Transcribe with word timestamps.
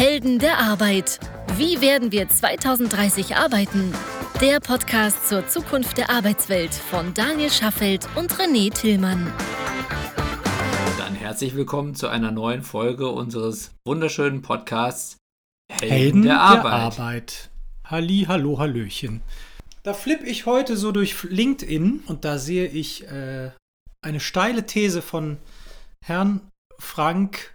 Helden 0.00 0.38
der 0.38 0.56
Arbeit. 0.56 1.20
Wie 1.58 1.82
werden 1.82 2.10
wir 2.10 2.26
2030 2.26 3.36
arbeiten? 3.36 3.92
Der 4.40 4.58
Podcast 4.58 5.28
zur 5.28 5.46
Zukunft 5.46 5.98
der 5.98 6.08
Arbeitswelt 6.08 6.72
von 6.72 7.12
Daniel 7.12 7.50
Schaffelt 7.50 8.08
und 8.16 8.32
René 8.32 8.72
Tillmann. 8.72 9.30
Dann 10.96 11.14
herzlich 11.14 11.54
willkommen 11.54 11.94
zu 11.94 12.08
einer 12.08 12.30
neuen 12.30 12.62
Folge 12.62 13.08
unseres 13.08 13.72
wunderschönen 13.84 14.40
Podcasts 14.40 15.18
Helden, 15.70 15.90
Helden 15.90 16.22
der, 16.22 16.40
Arbeit. 16.40 16.64
der 16.64 16.72
Arbeit. 16.72 17.50
Halli, 17.84 18.24
hallo, 18.26 18.58
hallöchen. 18.58 19.20
Da 19.82 19.92
flippe 19.92 20.24
ich 20.24 20.46
heute 20.46 20.78
so 20.78 20.92
durch 20.92 21.24
LinkedIn 21.24 22.04
und 22.06 22.24
da 22.24 22.38
sehe 22.38 22.68
ich 22.68 23.06
äh, 23.08 23.50
eine 24.00 24.20
steile 24.20 24.64
These 24.64 25.02
von 25.02 25.36
Herrn 26.02 26.40
Frank 26.78 27.54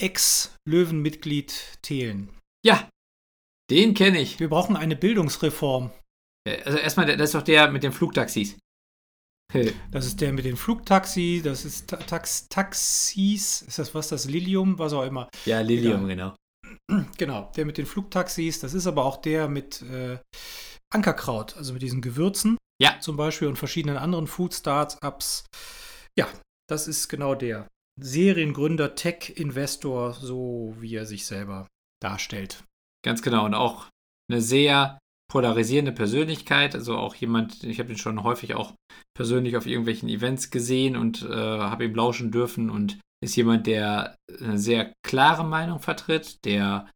Ex-Löwenmitglied 0.00 1.78
Thelen. 1.82 2.30
Ja, 2.64 2.88
den 3.70 3.94
kenne 3.94 4.20
ich. 4.20 4.40
Wir 4.40 4.48
brauchen 4.48 4.76
eine 4.76 4.96
Bildungsreform. 4.96 5.90
Also 6.64 6.78
erstmal, 6.78 7.06
das 7.06 7.30
ist 7.30 7.34
doch 7.34 7.42
der 7.42 7.70
mit 7.70 7.82
den 7.82 7.92
Flugtaxis. 7.92 8.56
Das 9.90 10.06
ist 10.06 10.20
der 10.20 10.32
mit 10.32 10.44
den 10.44 10.56
Flugtaxis, 10.56 11.42
das 11.42 11.64
ist 11.64 11.88
Tax 11.88 12.48
Taxis, 12.48 13.62
ist 13.62 13.78
das 13.78 13.94
was, 13.94 14.08
das 14.08 14.26
Lilium, 14.26 14.78
was 14.78 14.92
auch 14.92 15.02
immer. 15.02 15.28
Ja, 15.44 15.60
Lilium, 15.60 16.06
genau. 16.06 16.36
Genau, 17.18 17.50
der 17.56 17.66
mit 17.66 17.78
den 17.78 17.86
Flugtaxis, 17.86 18.60
das 18.60 18.74
ist 18.74 18.86
aber 18.86 19.04
auch 19.04 19.16
der 19.16 19.48
mit 19.48 19.82
äh, 19.82 20.18
Ankerkraut, 20.92 21.56
also 21.56 21.72
mit 21.72 21.82
diesen 21.82 22.00
Gewürzen. 22.00 22.58
Ja. 22.80 22.98
Zum 23.00 23.16
Beispiel 23.16 23.48
und 23.48 23.56
verschiedenen 23.56 23.96
anderen 23.96 24.26
Food-Startups. 24.26 25.44
Ja, 26.16 26.28
das 26.68 26.88
ist 26.88 27.08
genau 27.08 27.34
der. 27.34 27.68
Seriengründer, 28.00 28.94
Tech-Investor, 28.94 30.14
so 30.14 30.74
wie 30.78 30.94
er 30.94 31.06
sich 31.06 31.26
selber 31.26 31.66
darstellt. 32.02 32.64
Ganz 33.04 33.22
genau. 33.22 33.44
Und 33.44 33.54
auch 33.54 33.88
eine 34.30 34.40
sehr 34.40 34.98
polarisierende 35.30 35.92
Persönlichkeit. 35.92 36.74
Also 36.74 36.96
auch 36.96 37.14
jemand, 37.14 37.62
ich 37.64 37.78
habe 37.78 37.92
ihn 37.92 37.98
schon 37.98 38.22
häufig 38.22 38.54
auch 38.54 38.74
persönlich 39.16 39.56
auf 39.56 39.66
irgendwelchen 39.66 40.08
Events 40.08 40.50
gesehen 40.50 40.96
und 40.96 41.22
äh, 41.22 41.34
habe 41.34 41.84
ihm 41.84 41.94
lauschen 41.94 42.30
dürfen 42.30 42.70
und 42.70 42.98
ist 43.22 43.36
jemand, 43.36 43.66
der 43.66 44.16
eine 44.40 44.58
sehr 44.58 44.92
klare 45.06 45.44
Meinung 45.44 45.78
vertritt, 45.78 46.44
der 46.44 46.90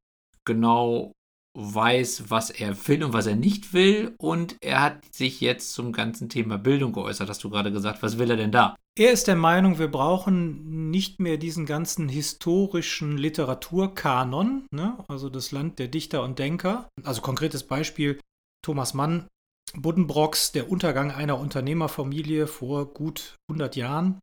genau 0.47 1.12
weiß, 1.56 2.31
was 2.31 2.50
er 2.50 2.89
will 2.89 3.05
und 3.05 3.12
was 3.12 3.27
er 3.27 3.37
nicht 3.37 3.73
will. 3.73 4.15
Und 4.19 4.56
er 4.61 4.83
hat 4.83 5.15
sich 5.15 5.41
jetzt 5.41 5.73
zum 5.73 5.93
ganzen 5.93 6.28
Thema 6.28 6.59
Bildung 6.59 6.93
geäußert, 6.93 7.28
hast 7.28 7.45
du 7.45 7.50
gerade 7.50 7.73
gesagt. 7.73 8.03
Was 8.03 8.19
will 8.19 8.31
er 8.31 8.37
denn 8.37 8.53
da? 8.53 8.75
Er 8.97 9.11
ist 9.11 9.27
der 9.27 9.34
Meinung, 9.34 9.81
wir 9.81 9.91
brauchen 9.91 10.91
nicht 10.91 11.19
mehr 11.19 11.37
diesen 11.37 11.67
ganzen 11.67 12.09
historischen 12.09 13.19
Literaturkanon, 13.19 14.69
ne? 14.70 15.05
also 15.09 15.28
das 15.28 15.50
Land 15.50 15.81
der 15.81 15.89
Dichter 15.89 16.23
und 16.23 16.39
Denker. 16.39 16.89
Also 17.03 17.20
konkretes 17.20 17.67
Beispiel, 17.67 18.20
Thomas 18.65 18.95
Mann, 18.95 19.27
Buddenbrocks, 19.75 20.53
der 20.53 20.70
Untergang 20.70 21.11
einer 21.11 21.41
Unternehmerfamilie 21.41 22.47
vor 22.47 22.87
gut 22.95 23.34
100 23.50 23.75
Jahren. 23.75 24.20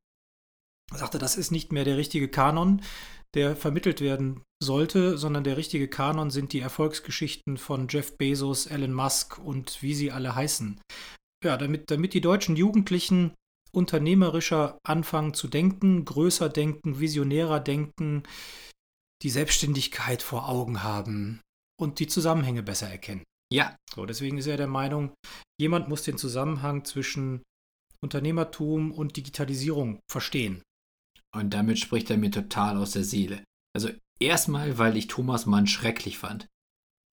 Er 0.94 1.00
sagte, 1.00 1.20
das 1.20 1.36
ist 1.36 1.52
nicht 1.52 1.74
mehr 1.74 1.84
der 1.84 1.98
richtige 1.98 2.30
Kanon, 2.30 2.82
der 3.34 3.58
vermittelt 3.58 4.00
werden 4.00 4.42
sollte, 4.64 5.18
sondern 5.18 5.44
der 5.44 5.58
richtige 5.58 5.90
Kanon 5.90 6.32
sind 6.32 6.54
die 6.54 6.62
Erfolgsgeschichten 6.62 7.58
von 7.58 7.88
Jeff 7.90 8.18
Bezos, 8.18 8.68
Elon 8.68 8.94
Musk 8.94 9.38
und 9.38 9.82
wie 9.82 9.96
sie 9.96 10.12
alle 10.12 10.34
heißen. 10.34 10.80
Ja, 11.44 11.58
damit, 11.58 11.92
damit 11.92 12.14
die 12.14 12.22
deutschen 12.22 12.56
Jugendlichen 12.56 13.34
unternehmerischer 13.74 14.78
anfangen 14.84 15.34
zu 15.34 15.48
denken, 15.48 16.06
größer 16.06 16.50
denken, 16.50 17.00
visionärer 17.00 17.60
denken, 17.60 18.24
die 19.22 19.30
Selbstständigkeit 19.30 20.22
vor 20.22 20.50
Augen 20.50 20.84
haben 20.84 21.42
und 21.80 22.00
die 22.00 22.08
Zusammenhänge 22.08 22.64
besser 22.64 22.90
erkennen. 22.90 23.24
Ja. 23.52 23.76
So, 23.94 24.06
deswegen 24.06 24.38
ist 24.38 24.48
er 24.48 24.58
der 24.58 24.68
Meinung, 24.68 25.14
jemand 25.60 25.90
muss 25.90 26.04
den 26.04 26.18
Zusammenhang 26.18 26.86
zwischen 26.86 27.44
Unternehmertum 28.04 28.92
und 28.92 29.18
Digitalisierung 29.18 30.00
verstehen. 30.10 30.62
Und 31.36 31.54
damit 31.54 31.80
spricht 31.80 32.10
er 32.10 32.18
mir 32.18 32.32
total 32.32 32.78
aus 32.78 32.92
der 32.92 33.04
Seele. 33.04 33.44
Also 33.76 33.90
erstmal, 34.20 34.78
weil 34.78 34.98
ich 34.98 35.08
Thomas 35.08 35.46
Mann 35.46 35.68
schrecklich 35.68 36.18
fand. 36.18 36.48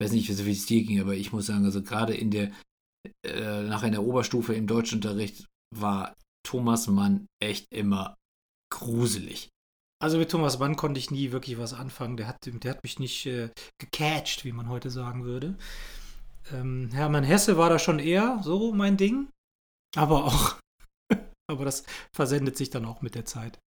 Ich 0.00 0.06
weiß 0.06 0.12
nicht, 0.12 0.28
wie 0.46 0.52
es 0.52 0.66
dir 0.66 0.82
ging, 0.84 1.00
aber 1.00 1.14
ich 1.14 1.32
muss 1.32 1.46
sagen, 1.46 1.64
also 1.64 1.82
gerade 1.82 2.14
in 2.14 2.30
der, 2.30 2.52
äh, 3.24 3.62
nachher 3.62 3.86
in 3.86 3.92
der 3.92 4.04
Oberstufe 4.04 4.54
im 4.54 4.66
Deutschunterricht 4.66 5.46
war 5.74 6.16
Thomas 6.48 6.86
Mann 6.86 7.26
echt 7.42 7.66
immer 7.70 8.16
gruselig. 8.72 9.50
Also 10.02 10.16
mit 10.16 10.30
Thomas 10.30 10.58
Mann 10.58 10.76
konnte 10.76 10.98
ich 10.98 11.10
nie 11.10 11.30
wirklich 11.30 11.58
was 11.58 11.74
anfangen. 11.74 12.16
Der 12.16 12.26
hat, 12.26 12.38
der 12.42 12.70
hat 12.70 12.82
mich 12.84 12.98
nicht 12.98 13.26
äh, 13.26 13.50
gecatcht, 13.78 14.46
wie 14.46 14.52
man 14.52 14.70
heute 14.70 14.88
sagen 14.88 15.24
würde. 15.24 15.58
Ähm, 16.50 16.88
Hermann 16.90 17.24
Hesse 17.24 17.58
war 17.58 17.68
da 17.68 17.78
schon 17.78 17.98
eher 17.98 18.40
so 18.42 18.72
mein 18.72 18.96
Ding. 18.96 19.28
Aber 19.94 20.24
auch, 20.24 20.58
aber 21.50 21.66
das 21.66 21.84
versendet 22.16 22.56
sich 22.56 22.70
dann 22.70 22.86
auch 22.86 23.02
mit 23.02 23.14
der 23.14 23.26
Zeit. 23.26 23.58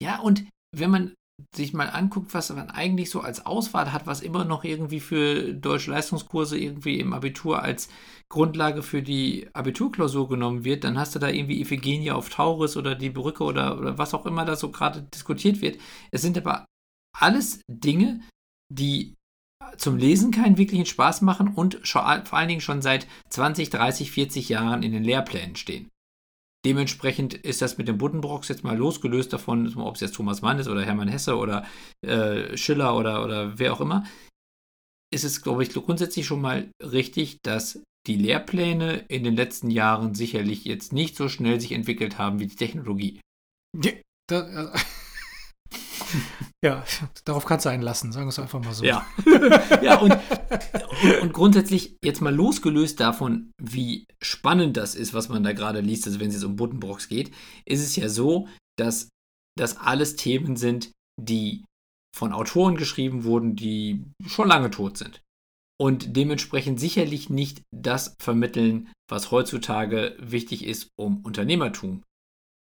Ja, 0.00 0.20
und 0.20 0.48
wenn 0.72 0.90
man 0.90 1.14
sich 1.54 1.72
mal 1.72 1.88
anguckt, 1.88 2.34
was 2.34 2.50
man 2.50 2.70
eigentlich 2.70 3.10
so 3.10 3.20
als 3.20 3.46
Auswahl 3.46 3.92
hat, 3.92 4.06
was 4.06 4.20
immer 4.20 4.44
noch 4.44 4.64
irgendwie 4.64 5.00
für 5.00 5.54
deutsche 5.54 5.90
Leistungskurse 5.90 6.58
irgendwie 6.58 7.00
im 7.00 7.12
Abitur 7.12 7.62
als 7.62 7.88
Grundlage 8.28 8.82
für 8.82 9.02
die 9.02 9.48
Abiturklausur 9.52 10.28
genommen 10.28 10.64
wird, 10.64 10.84
dann 10.84 10.98
hast 10.98 11.14
du 11.14 11.18
da 11.18 11.28
irgendwie 11.28 11.60
Iphigenie 11.60 12.12
auf 12.12 12.30
Tauris 12.30 12.76
oder 12.76 12.94
die 12.94 13.10
Brücke 13.10 13.44
oder, 13.44 13.78
oder 13.78 13.98
was 13.98 14.14
auch 14.14 14.24
immer 14.26 14.44
da 14.44 14.56
so 14.56 14.70
gerade 14.70 15.02
diskutiert 15.02 15.60
wird. 15.60 15.78
Es 16.10 16.22
sind 16.22 16.38
aber 16.38 16.64
alles 17.18 17.60
Dinge, 17.68 18.20
die 18.72 19.14
zum 19.76 19.96
Lesen 19.96 20.30
keinen 20.30 20.58
wirklichen 20.58 20.86
Spaß 20.86 21.22
machen 21.22 21.48
und 21.54 21.80
vor 21.84 22.06
allen 22.06 22.48
Dingen 22.48 22.60
schon 22.60 22.82
seit 22.82 23.06
20, 23.30 23.70
30, 23.70 24.10
40 24.10 24.48
Jahren 24.48 24.82
in 24.82 24.92
den 24.92 25.04
Lehrplänen 25.04 25.56
stehen. 25.56 25.88
Dementsprechend 26.64 27.34
ist 27.34 27.62
das 27.62 27.78
mit 27.78 27.88
dem 27.88 27.96
Buddenbrocks 27.96 28.48
jetzt 28.48 28.64
mal 28.64 28.76
losgelöst 28.76 29.32
davon, 29.32 29.74
ob 29.76 29.94
es 29.94 30.02
jetzt 30.02 30.14
Thomas 30.14 30.42
Mann 30.42 30.58
ist 30.58 30.68
oder 30.68 30.84
Hermann 30.84 31.08
Hesse 31.08 31.36
oder 31.36 31.66
äh, 32.02 32.56
Schiller 32.56 32.96
oder, 32.96 33.24
oder 33.24 33.58
wer 33.58 33.72
auch 33.72 33.80
immer. 33.80 34.04
Ist 35.12 35.24
es, 35.24 35.42
glaube 35.42 35.62
ich, 35.62 35.72
grundsätzlich 35.72 36.26
schon 36.26 36.42
mal 36.42 36.70
richtig, 36.80 37.38
dass 37.42 37.82
die 38.06 38.16
Lehrpläne 38.16 39.04
in 39.08 39.24
den 39.24 39.36
letzten 39.36 39.70
Jahren 39.70 40.14
sicherlich 40.14 40.64
jetzt 40.64 40.92
nicht 40.92 41.16
so 41.16 41.28
schnell 41.28 41.60
sich 41.60 41.72
entwickelt 41.72 42.18
haben 42.18 42.40
wie 42.40 42.46
die 42.46 42.56
Technologie. 42.56 43.20
Ja, 43.82 43.92
da, 44.28 44.72
ja, 46.64 46.84
darauf 47.24 47.46
kannst 47.46 47.66
du 47.66 47.70
einen 47.70 47.82
lassen, 47.82 48.12
sagen 48.12 48.26
wir 48.26 48.30
es 48.30 48.38
einfach 48.38 48.62
mal 48.62 48.74
so. 48.74 48.84
Ja, 48.84 49.06
ja 49.82 49.98
und, 49.98 50.12
und, 50.12 51.20
und, 51.22 51.32
grundsätzlich 51.32 51.96
jetzt 52.04 52.20
mal 52.20 52.34
losgelöst 52.34 53.00
davon, 53.00 53.52
wie 53.60 54.06
spannend 54.22 54.76
das 54.76 54.94
ist, 54.94 55.14
was 55.14 55.28
man 55.28 55.42
da 55.42 55.52
gerade 55.52 55.80
liest, 55.80 56.06
also 56.06 56.20
wenn 56.20 56.28
es 56.28 56.34
jetzt 56.34 56.44
um 56.44 56.56
Buddenbrocks 56.56 57.08
geht, 57.08 57.32
ist 57.64 57.80
es 57.80 57.96
ja 57.96 58.08
so, 58.08 58.48
dass 58.78 59.08
das 59.58 59.78
alles 59.78 60.16
Themen 60.16 60.56
sind, 60.56 60.92
die 61.20 61.64
von 62.16 62.32
Autoren 62.32 62.76
geschrieben 62.76 63.24
wurden, 63.24 63.56
die 63.56 64.04
schon 64.26 64.48
lange 64.48 64.70
tot 64.70 64.98
sind. 64.98 65.22
Und 65.80 66.14
dementsprechend 66.16 66.78
sicherlich 66.78 67.30
nicht 67.30 67.62
das 67.74 68.14
vermitteln, 68.20 68.92
was 69.08 69.30
heutzutage 69.30 70.14
wichtig 70.18 70.66
ist, 70.66 70.90
um 70.98 71.24
Unternehmertum 71.24 72.02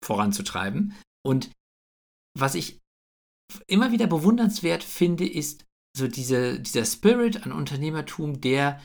voranzutreiben. 0.05 0.95
Und 1.25 1.51
was 2.37 2.55
ich 2.55 2.79
immer 3.67 3.91
wieder 3.91 4.07
bewundernswert 4.07 4.83
finde, 4.83 5.27
ist 5.27 5.65
so 5.95 6.07
diese, 6.07 6.59
dieser 6.59 6.85
Spirit 6.85 7.45
an 7.45 7.51
Unternehmertum, 7.51 8.41
der 8.41 8.81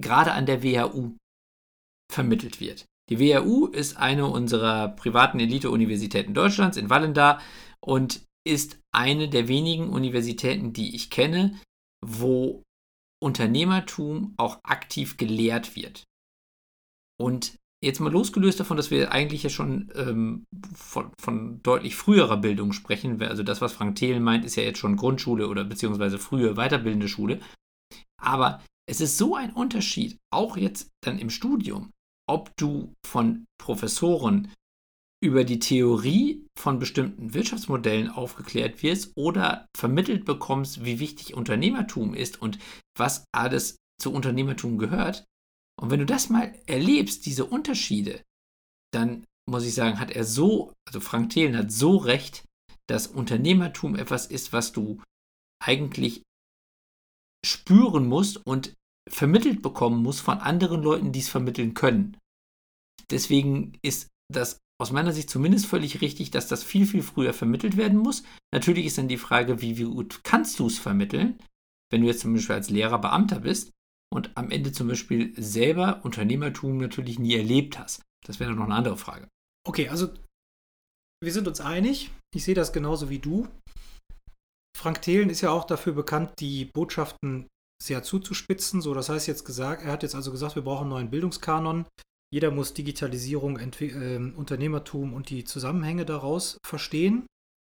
gerade 0.00 0.32
an 0.32 0.46
der 0.46 0.62
WHU 0.62 1.16
vermittelt 2.10 2.60
wird. 2.60 2.86
Die 3.10 3.18
WHU 3.18 3.66
ist 3.66 3.96
eine 3.96 4.26
unserer 4.26 4.88
privaten 4.88 5.40
Elite-Universitäten 5.40 6.34
Deutschlands 6.34 6.76
in 6.76 6.90
Wallendar 6.90 7.40
und 7.80 8.24
ist 8.44 8.78
eine 8.92 9.28
der 9.28 9.48
wenigen 9.48 9.90
Universitäten, 9.90 10.72
die 10.72 10.94
ich 10.94 11.10
kenne, 11.10 11.60
wo 12.04 12.62
Unternehmertum 13.22 14.34
auch 14.36 14.58
aktiv 14.64 15.16
gelehrt 15.16 15.76
wird. 15.76 16.04
Und 17.20 17.56
Jetzt 17.84 17.98
mal 17.98 18.12
losgelöst 18.12 18.60
davon, 18.60 18.76
dass 18.76 18.92
wir 18.92 19.10
eigentlich 19.10 19.42
ja 19.42 19.50
schon 19.50 19.90
ähm, 19.96 20.46
von, 20.72 21.10
von, 21.20 21.60
deutlich 21.62 21.96
früherer 21.96 22.36
Bildung 22.36 22.72
sprechen. 22.72 23.20
Also 23.22 23.42
das, 23.42 23.60
was 23.60 23.72
Frank 23.72 23.96
Thelen 23.96 24.22
meint, 24.22 24.44
ist 24.44 24.54
ja 24.54 24.62
jetzt 24.62 24.78
schon 24.78 24.96
Grundschule 24.96 25.48
oder 25.48 25.64
beziehungsweise 25.64 26.20
frühe 26.20 26.54
weiterbildende 26.54 27.08
Schule. 27.08 27.40
Aber 28.20 28.62
es 28.88 29.00
ist 29.00 29.18
so 29.18 29.34
ein 29.34 29.52
Unterschied, 29.52 30.18
auch 30.32 30.56
jetzt 30.56 30.90
dann 31.02 31.18
im 31.18 31.28
Studium, 31.28 31.90
ob 32.28 32.56
du 32.56 32.94
von 33.04 33.46
Professoren 33.58 34.52
über 35.22 35.44
die 35.44 35.58
Theorie 35.58 36.46
von 36.58 36.78
bestimmten 36.78 37.34
Wirtschaftsmodellen 37.34 38.10
aufgeklärt 38.10 38.82
wirst 38.82 39.12
oder 39.16 39.66
vermittelt 39.76 40.24
bekommst, 40.24 40.84
wie 40.84 41.00
wichtig 41.00 41.34
Unternehmertum 41.34 42.14
ist 42.14 42.40
und 42.40 42.58
was 42.96 43.24
alles 43.32 43.76
zu 44.00 44.12
Unternehmertum 44.12 44.78
gehört, 44.78 45.24
und 45.82 45.90
wenn 45.90 45.98
du 45.98 46.06
das 46.06 46.30
mal 46.30 46.54
erlebst, 46.66 47.26
diese 47.26 47.44
Unterschiede, 47.44 48.22
dann 48.94 49.24
muss 49.50 49.64
ich 49.64 49.74
sagen, 49.74 49.98
hat 49.98 50.12
er 50.12 50.22
so, 50.24 50.72
also 50.86 51.00
Frank 51.00 51.30
Thelen 51.30 51.56
hat 51.56 51.72
so 51.72 51.96
recht, 51.96 52.44
dass 52.88 53.08
Unternehmertum 53.08 53.96
etwas 53.96 54.26
ist, 54.26 54.52
was 54.52 54.70
du 54.70 55.02
eigentlich 55.60 56.22
spüren 57.44 58.06
musst 58.06 58.46
und 58.46 58.74
vermittelt 59.10 59.60
bekommen 59.60 60.04
musst 60.04 60.20
von 60.20 60.38
anderen 60.38 60.82
Leuten, 60.84 61.10
die 61.10 61.18
es 61.18 61.28
vermitteln 61.28 61.74
können. 61.74 62.16
Deswegen 63.10 63.76
ist 63.82 64.08
das 64.32 64.60
aus 64.80 64.92
meiner 64.92 65.12
Sicht 65.12 65.30
zumindest 65.30 65.66
völlig 65.66 66.00
richtig, 66.00 66.30
dass 66.30 66.46
das 66.46 66.62
viel, 66.62 66.86
viel 66.86 67.02
früher 67.02 67.34
vermittelt 67.34 67.76
werden 67.76 67.98
muss. 67.98 68.22
Natürlich 68.52 68.86
ist 68.86 68.98
dann 68.98 69.08
die 69.08 69.18
Frage, 69.18 69.60
wie, 69.60 69.78
wie 69.78 69.84
gut 69.84 70.22
kannst 70.22 70.60
du 70.60 70.68
es 70.68 70.78
vermitteln, 70.78 71.40
wenn 71.90 72.02
du 72.02 72.06
jetzt 72.06 72.20
zum 72.20 72.34
Beispiel 72.34 72.54
als 72.54 72.70
Lehrer 72.70 73.00
Beamter 73.00 73.40
bist 73.40 73.72
und 74.12 74.30
am 74.36 74.50
Ende 74.50 74.72
zum 74.72 74.88
Beispiel 74.88 75.32
selber 75.40 76.04
Unternehmertum 76.04 76.76
natürlich 76.78 77.18
nie 77.18 77.34
erlebt 77.34 77.78
hast. 77.78 78.02
Das 78.26 78.38
wäre 78.40 78.52
noch 78.52 78.64
eine 78.64 78.74
andere 78.74 78.96
Frage. 78.96 79.28
Okay, 79.66 79.88
also 79.88 80.12
wir 81.22 81.32
sind 81.32 81.48
uns 81.48 81.60
einig. 81.60 82.10
Ich 82.34 82.44
sehe 82.44 82.54
das 82.54 82.72
genauso 82.72 83.10
wie 83.10 83.18
du. 83.18 83.48
Frank 84.76 85.02
Thelen 85.02 85.30
ist 85.30 85.40
ja 85.40 85.50
auch 85.50 85.64
dafür 85.64 85.92
bekannt, 85.92 86.32
die 86.40 86.64
Botschaften 86.64 87.46
sehr 87.82 88.02
zuzuspitzen. 88.02 88.80
So, 88.80 88.94
das 88.94 89.08
heißt 89.08 89.26
jetzt 89.28 89.44
gesagt, 89.44 89.82
er 89.82 89.92
hat 89.92 90.02
jetzt 90.02 90.14
also 90.14 90.30
gesagt, 90.30 90.56
wir 90.56 90.62
brauchen 90.62 90.82
einen 90.82 90.90
neuen 90.90 91.10
Bildungskanon. 91.10 91.86
Jeder 92.32 92.50
muss 92.50 92.74
Digitalisierung, 92.74 93.58
äh, 93.58 94.16
Unternehmertum 94.34 95.12
und 95.12 95.30
die 95.30 95.44
Zusammenhänge 95.44 96.04
daraus 96.04 96.58
verstehen. 96.66 97.26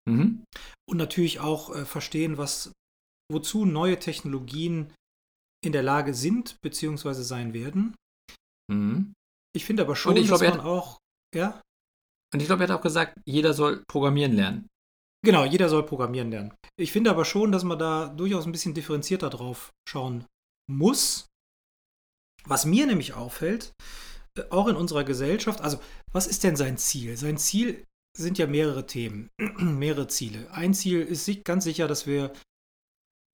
Mhm. 0.09 0.45
Und 0.89 0.97
natürlich 0.97 1.41
auch 1.41 1.75
äh, 1.75 1.85
verstehen, 1.85 2.39
was, 2.39 2.73
wozu 3.33 3.65
neue 3.65 3.99
Technologien 3.99 4.93
in 5.65 5.73
der 5.73 5.83
Lage 5.83 6.15
sind 6.15 6.61
bzw. 6.63 7.23
sein 7.23 7.53
werden. 7.53 7.95
Mhm. 8.71 9.13
Ich 9.55 9.65
finde 9.65 9.83
aber 9.83 9.97
schon, 9.97 10.15
glaub, 10.15 10.41
dass 10.41 10.57
man 10.57 10.61
auch, 10.61 10.99
ja. 11.35 11.61
Und 12.33 12.41
ich 12.41 12.47
glaube, 12.47 12.65
er 12.65 12.69
hat 12.69 12.79
auch 12.79 12.83
gesagt, 12.83 13.19
jeder 13.27 13.53
soll 13.53 13.83
programmieren 13.89 14.33
lernen. 14.33 14.69
Genau, 15.23 15.45
jeder 15.45 15.69
soll 15.69 15.85
programmieren 15.85 16.31
lernen. 16.31 16.55
Ich 16.79 16.93
finde 16.93 17.11
aber 17.11 17.25
schon, 17.25 17.53
dass 17.53 17.65
man 17.65 17.79
da 17.79 18.09
durchaus 18.09 18.47
ein 18.47 18.53
bisschen 18.53 18.75
differenzierter 18.75 19.29
drauf 19.29 19.71
schauen 19.89 20.25
muss. 20.71 21.27
Was 22.45 22.65
mir 22.65 22.87
nämlich 22.87 23.13
auffällt, 23.15 23.73
äh, 24.39 24.45
auch 24.51 24.69
in 24.69 24.77
unserer 24.77 25.05
Gesellschaft, 25.05 25.61
also 25.61 25.79
was 26.13 26.27
ist 26.27 26.45
denn 26.45 26.57
sein 26.57 26.79
Ziel? 26.79 27.17
Sein 27.17 27.37
Ziel 27.37 27.85
sind 28.17 28.39
ja 28.39 28.47
mehrere 28.47 28.87
Themen, 28.87 29.29
mehrere 29.59 30.09
Ziele. 30.09 30.51
Ein 30.53 30.73
Ziel 30.73 31.03
ist 31.03 31.29
ganz 31.45 31.65
sicher, 31.65 31.87
dass 31.87 32.07
wir 32.07 32.33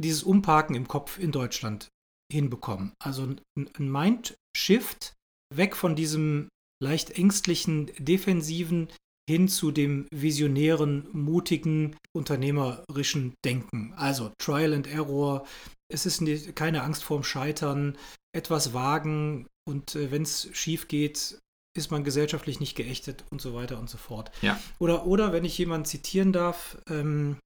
dieses 0.02 0.24
Umparken 0.24 0.74
im 0.74 0.88
Kopf 0.88 1.18
in 1.18 1.30
Deutschland 1.30 1.88
hinbekommen. 2.32 2.92
Also 3.02 3.36
ein 3.56 3.90
Mindshift 3.90 5.14
weg 5.54 5.76
von 5.76 5.94
diesem 5.96 6.48
leicht 6.82 7.12
ängstlichen, 7.12 7.90
defensiven 7.98 8.88
hin 9.28 9.48
zu 9.48 9.72
dem 9.72 10.06
visionären, 10.12 11.08
mutigen, 11.12 11.96
unternehmerischen 12.14 13.34
Denken. 13.44 13.92
Also 13.94 14.32
Trial 14.38 14.72
and 14.72 14.86
Error, 14.86 15.46
es 15.92 16.06
ist 16.06 16.20
nicht, 16.20 16.54
keine 16.54 16.82
Angst 16.82 17.02
vorm 17.02 17.24
Scheitern, 17.24 17.98
etwas 18.34 18.72
wagen 18.72 19.46
und 19.68 19.96
äh, 19.96 20.10
wenn 20.10 20.22
es 20.22 20.48
schief 20.52 20.88
geht, 20.88 21.38
ist 21.76 21.90
man 21.90 22.04
gesellschaftlich 22.04 22.60
nicht 22.60 22.74
geächtet 22.74 23.24
und 23.30 23.40
so 23.40 23.54
weiter 23.54 23.78
und 23.78 23.90
so 23.90 23.98
fort. 23.98 24.30
Ja. 24.42 24.58
Oder, 24.78 25.06
oder 25.06 25.32
wenn 25.32 25.44
ich 25.44 25.58
jemanden 25.58 25.84
zitieren 25.84 26.32
darf, 26.32 26.78
ähm, 26.88 27.38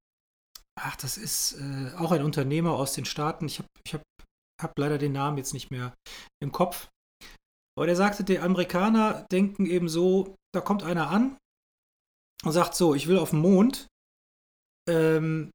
ach, 0.79 0.97
das 0.97 1.17
ist 1.17 1.59
äh, 1.61 1.97
auch 1.97 2.13
ein 2.13 2.23
Unternehmer 2.23 2.73
aus 2.73 2.93
den 2.93 3.05
Staaten, 3.05 3.47
ich 3.47 3.59
habe 3.59 3.69
ich 3.85 3.95
hab, 3.95 4.03
hab 4.63 4.79
leider 4.79 4.99
den 4.99 5.13
Namen 5.13 5.39
jetzt 5.39 5.55
nicht 5.55 5.71
mehr 5.71 5.95
im 6.43 6.53
Kopf, 6.53 6.89
aber 7.77 7.87
der 7.87 7.97
sagte, 7.97 8.25
die 8.25 8.39
Amerikaner 8.39 9.27
denken 9.33 9.67
eben 9.67 9.89
so, 9.89 10.37
da 10.55 10.61
kommt 10.61 10.83
einer 10.83 11.09
an, 11.09 11.39
und 12.45 12.53
sagt 12.53 12.75
so, 12.75 12.95
ich 12.95 13.07
will 13.07 13.19
auf 13.19 13.31
den 13.31 13.41
Mond. 13.41 13.89
Ähm, 14.89 15.51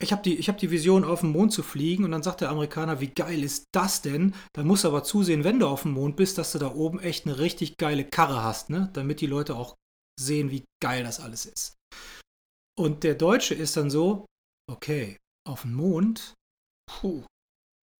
ich 0.00 0.12
habe 0.12 0.22
die, 0.22 0.36
hab 0.36 0.58
die 0.58 0.70
Vision, 0.70 1.04
auf 1.04 1.20
den 1.20 1.32
Mond 1.32 1.52
zu 1.52 1.62
fliegen. 1.62 2.04
Und 2.04 2.12
dann 2.12 2.22
sagt 2.22 2.40
der 2.40 2.50
Amerikaner, 2.50 3.00
wie 3.00 3.08
geil 3.08 3.42
ist 3.42 3.64
das 3.72 4.02
denn? 4.02 4.34
Dann 4.54 4.66
musst 4.66 4.84
du 4.84 4.88
aber 4.88 5.02
zusehen, 5.02 5.44
wenn 5.44 5.58
du 5.58 5.66
auf 5.66 5.82
dem 5.82 5.92
Mond 5.92 6.16
bist, 6.16 6.38
dass 6.38 6.52
du 6.52 6.58
da 6.58 6.74
oben 6.74 7.00
echt 7.00 7.26
eine 7.26 7.38
richtig 7.38 7.76
geile 7.78 8.04
Karre 8.04 8.42
hast, 8.42 8.70
ne? 8.70 8.90
damit 8.92 9.20
die 9.20 9.26
Leute 9.26 9.56
auch 9.56 9.74
sehen, 10.20 10.50
wie 10.50 10.64
geil 10.82 11.04
das 11.04 11.20
alles 11.20 11.46
ist. 11.46 11.74
Und 12.78 13.02
der 13.02 13.14
Deutsche 13.14 13.54
ist 13.54 13.76
dann 13.76 13.90
so, 13.90 14.26
okay, 14.70 15.16
auf 15.48 15.62
dem 15.62 15.74
Mond, 15.74 16.34
puh, 16.88 17.24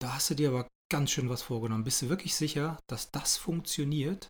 da 0.01 0.15
hast 0.15 0.29
du 0.29 0.35
dir 0.35 0.49
aber 0.49 0.67
ganz 0.91 1.11
schön 1.11 1.29
was 1.29 1.41
vorgenommen. 1.41 1.83
Bist 1.83 2.01
du 2.01 2.09
wirklich 2.09 2.35
sicher, 2.35 2.79
dass 2.89 3.11
das 3.11 3.37
funktioniert? 3.37 4.27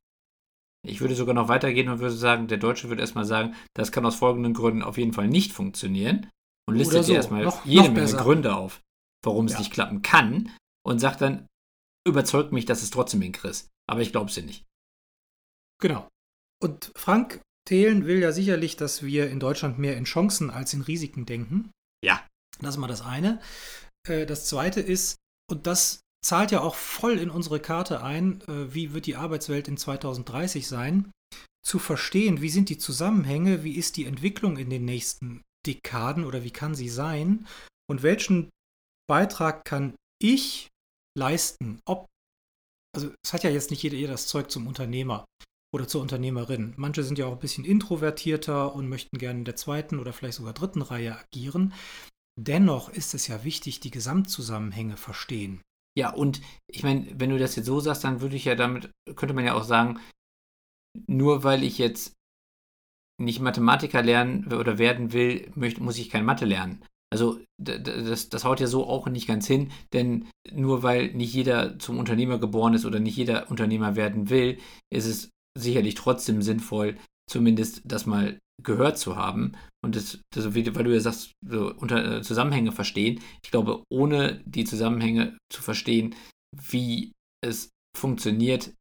Ich 0.88 1.02
würde 1.02 1.16
sogar 1.16 1.36
noch 1.36 1.50
weitergehen 1.50 1.90
und 1.90 2.00
würde 2.00 2.16
sagen, 2.16 2.48
der 2.48 2.58
Deutsche 2.58 2.88
würde 2.90 3.02
erstmal 3.02 3.26
sagen, 3.26 3.56
das 3.76 3.92
kann 3.92 4.06
aus 4.06 4.16
folgenden 4.16 4.54
Gründen 4.54 4.82
auf 4.82 4.98
jeden 4.98 5.14
Fall 5.14 5.28
nicht 5.28 5.52
funktionieren 5.52 6.30
und 6.68 6.76
listet 6.76 7.06
so. 7.06 7.14
erstmal 7.14 7.44
noch, 7.44 7.66
jede 7.66 7.84
noch 7.84 7.94
Menge 7.94 8.00
besser. 8.02 8.18
Gründe 8.18 8.56
auf, 8.56 8.82
warum 9.24 9.46
es 9.46 9.54
ja. 9.54 9.60
nicht 9.60 9.74
klappen 9.74 10.02
kann 10.02 10.56
und 10.86 11.00
sagt 11.00 11.22
dann, 11.22 11.48
überzeugt 12.08 12.54
mich, 12.54 12.66
dass 12.66 12.82
es 12.82 12.92
trotzdem 12.92 13.22
hinkriegt. 13.22 13.68
Aber 13.88 14.02
ich 14.02 14.12
glaube 14.12 14.30
es 14.30 14.36
dir 14.36 14.44
nicht. 14.44 14.66
Genau. 15.82 16.08
Und 16.62 16.92
Frank 16.96 17.42
Thelen 17.68 18.06
will 18.06 18.20
ja 18.20 18.32
sicherlich, 18.32 18.78
dass 18.78 19.04
wir 19.04 19.30
in 19.30 19.40
Deutschland 19.40 19.80
mehr 19.80 19.98
in 19.98 20.06
Chancen 20.06 20.50
als 20.50 20.74
in 20.74 20.82
Risiken 20.82 21.26
denken. 21.26 21.72
Ja. 22.04 22.26
Das 22.62 22.76
ist 22.76 22.78
mal 22.78 22.88
das 22.88 23.02
eine. 23.02 23.42
Äh, 24.08 24.26
das 24.26 24.48
zweite 24.48 24.82
ist, 24.82 25.18
und 25.50 25.68
das 25.68 26.02
zahlt 26.26 26.52
ja 26.52 26.62
auch 26.62 26.76
voll 26.76 27.18
in 27.18 27.30
unsere 27.30 27.60
Karte 27.60 28.04
ein, 28.04 28.42
äh, 28.42 28.74
wie 28.74 28.94
wird 28.94 29.06
die 29.06 29.16
Arbeitswelt 29.16 29.68
in 29.68 29.78
2030 29.78 30.68
sein, 30.68 31.12
zu 31.66 31.80
verstehen, 31.80 32.42
wie 32.42 32.50
sind 32.50 32.70
die 32.70 32.78
Zusammenhänge, 32.78 33.64
wie 33.64 33.76
ist 33.76 33.98
die 33.98 34.06
Entwicklung 34.06 34.58
in 34.58 34.70
den 34.70 34.86
nächsten 34.86 35.42
Dekaden 35.66 36.26
oder 36.26 36.44
wie 36.44 36.52
kann 36.52 36.76
sie 36.76 36.90
sein 36.90 37.48
und 37.90 38.04
welchen 38.04 38.50
Beitrag 39.08 39.66
kann 39.66 39.96
ich 40.22 40.68
leisten, 41.18 41.80
ob 41.86 42.08
also 42.96 43.12
es 43.24 43.34
hat 43.34 43.44
ja 43.44 43.50
jetzt 43.50 43.70
nicht 43.70 43.84
jeder, 43.84 43.96
jeder 43.96 44.14
das 44.14 44.28
Zeug 44.28 44.50
zum 44.50 44.68
Unternehmer 44.68 45.26
oder 45.74 45.88
zur 45.88 46.02
Unternehmerin. 46.02 46.74
Manche 46.78 47.04
sind 47.04 47.20
ja 47.20 47.28
auch 47.28 47.34
ein 47.34 47.40
bisschen 47.40 47.66
introvertierter 47.66 48.74
und 48.74 48.90
möchten 48.90 49.18
gerne 49.20 49.40
in 49.40 49.46
der 49.46 49.56
zweiten 49.56 50.00
oder 50.00 50.14
vielleicht 50.14 50.38
sogar 50.38 50.54
dritten 50.54 50.82
Reihe 50.82 51.18
agieren. 51.18 51.74
Dennoch 52.42 52.90
ist 52.90 53.14
es 53.14 53.28
ja 53.28 53.44
wichtig, 53.44 53.82
die 53.82 53.92
Gesamtzusammenhänge 53.92 54.96
verstehen. 54.96 55.62
Ja, 55.98 56.14
und 56.14 56.40
ich 56.72 56.84
meine, 56.84 57.06
wenn 57.20 57.32
du 57.32 57.38
das 57.38 57.58
jetzt 57.58 57.66
so 57.66 57.82
sagst, 57.82 58.06
dann 58.06 58.22
würde 58.22 58.38
ich 58.38 58.46
ja 58.46 58.56
damit, 58.56 58.92
könnte 59.16 59.34
man 59.34 59.44
ja 59.44 59.56
auch 59.56 59.66
sagen, 59.66 60.00
nur 61.06 61.44
weil 61.44 61.64
ich 61.64 61.78
jetzt 61.78 62.16
nicht 63.20 63.42
Mathematiker 63.42 64.02
lernen 64.02 64.54
oder 64.54 64.78
werden 64.78 65.12
will, 65.12 65.52
möchte, 65.56 65.84
muss 65.84 65.98
ich 65.98 66.10
kein 66.10 66.24
Mathe 66.24 66.46
lernen. 66.46 66.86
Also 67.12 67.42
das, 67.58 68.30
das 68.30 68.46
haut 68.46 68.62
ja 68.62 68.68
so 68.68 68.88
auch 68.88 69.08
nicht 69.10 69.28
ganz 69.28 69.46
hin, 69.46 69.72
denn 69.92 70.30
nur 70.50 70.82
weil 70.82 71.12
nicht 71.12 71.34
jeder 71.34 71.78
zum 71.78 71.98
Unternehmer 71.98 72.38
geboren 72.38 72.74
ist 72.74 72.86
oder 72.86 73.00
nicht 73.00 73.18
jeder 73.18 73.50
Unternehmer 73.50 73.98
werden 73.98 74.30
will, 74.30 74.60
ist 74.90 75.08
es 75.08 75.30
sicherlich 75.58 75.96
trotzdem 75.96 76.42
sinnvoll, 76.42 76.98
zumindest 77.28 77.82
das 77.84 78.06
mal 78.06 78.40
gehört 78.64 78.98
zu 78.98 79.16
haben 79.16 79.54
und 79.84 79.96
das, 79.96 80.20
das 80.34 80.54
weil 80.54 80.64
du 80.64 80.94
ja 80.94 81.00
sagst, 81.00 81.32
so 81.46 81.74
unter, 81.76 82.18
äh, 82.18 82.22
Zusammenhänge 82.22 82.72
verstehen. 82.72 83.22
Ich 83.44 83.52
glaube, 83.52 83.84
ohne 83.90 84.42
die 84.46 84.66
Zusammenhänge 84.66 85.38
zu 85.52 85.62
verstehen, 85.62 86.16
wie 86.52 87.14
es 87.42 87.70
funktioniert, 87.98 88.74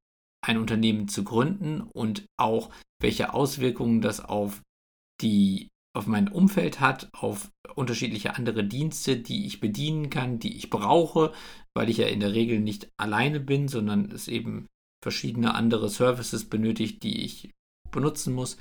ein 0.45 0.59
Unternehmen 0.59 1.09
zu 1.09 1.25
gründen 1.25 1.83
und 1.83 2.27
auch 2.39 2.71
welche 3.01 3.35
Auswirkungen 3.35 4.01
das 4.01 4.21
auf 4.21 4.63
die 5.21 5.69
auf 5.97 6.07
mein 6.07 6.29
Umfeld 6.29 6.79
hat, 6.79 7.09
auf 7.13 7.51
unterschiedliche 7.75 8.37
andere 8.37 8.63
Dienste, 8.63 9.17
die 9.17 9.47
ich 9.47 9.59
bedienen 9.59 10.11
kann, 10.11 10.39
die 10.39 10.57
ich 10.57 10.71
brauche, 10.71 11.33
weil 11.75 11.89
ich 11.89 11.97
ja 11.97 12.07
in 12.07 12.21
der 12.21 12.35
Regel 12.35 12.61
nicht 12.61 12.89
alleine 13.01 13.41
bin, 13.41 13.67
sondern 13.67 14.11
es 14.13 14.29
eben 14.29 14.67
verschiedene 15.03 15.55
andere 15.55 15.89
Services 15.89 16.49
benötigt, 16.49 17.03
die 17.03 17.25
ich 17.25 17.51
benutzen 17.91 18.33
muss 18.33 18.59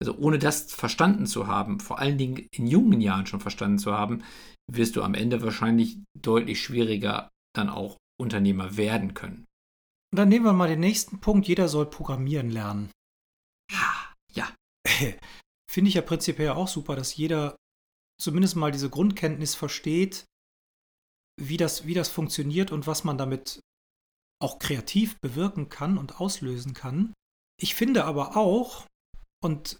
also 0.00 0.16
ohne 0.16 0.38
das 0.38 0.72
verstanden 0.72 1.26
zu 1.26 1.46
haben, 1.46 1.80
vor 1.80 1.98
allen 1.98 2.18
Dingen 2.18 2.48
in 2.52 2.66
jungen 2.66 3.00
Jahren 3.00 3.26
schon 3.26 3.40
verstanden 3.40 3.78
zu 3.78 3.92
haben, 3.92 4.22
wirst 4.70 4.96
du 4.96 5.02
am 5.02 5.14
Ende 5.14 5.42
wahrscheinlich 5.42 5.98
deutlich 6.20 6.62
schwieriger 6.62 7.30
dann 7.54 7.68
auch 7.68 7.96
Unternehmer 8.20 8.76
werden 8.76 9.14
können. 9.14 9.46
Und 10.12 10.18
dann 10.18 10.28
nehmen 10.28 10.44
wir 10.44 10.52
mal 10.52 10.68
den 10.68 10.80
nächsten 10.80 11.20
Punkt. 11.20 11.48
Jeder 11.48 11.68
soll 11.68 11.86
programmieren 11.86 12.50
lernen. 12.50 12.90
Ja. 13.70 14.54
Finde 15.70 15.88
ich 15.88 15.94
ja 15.94 16.02
prinzipiell 16.02 16.50
auch 16.50 16.68
super, 16.68 16.96
dass 16.96 17.16
jeder 17.16 17.56
zumindest 18.20 18.56
mal 18.56 18.72
diese 18.72 18.90
Grundkenntnis 18.90 19.54
versteht, 19.54 20.24
wie 21.40 21.56
das, 21.56 21.86
wie 21.86 21.94
das 21.94 22.08
funktioniert 22.08 22.72
und 22.72 22.86
was 22.86 23.04
man 23.04 23.18
damit 23.18 23.60
auch 24.40 24.58
kreativ 24.58 25.20
bewirken 25.20 25.68
kann 25.68 25.98
und 25.98 26.20
auslösen 26.20 26.74
kann. 26.74 27.12
Ich 27.60 27.74
finde 27.74 28.04
aber 28.04 28.36
auch, 28.36 28.86
und 29.42 29.78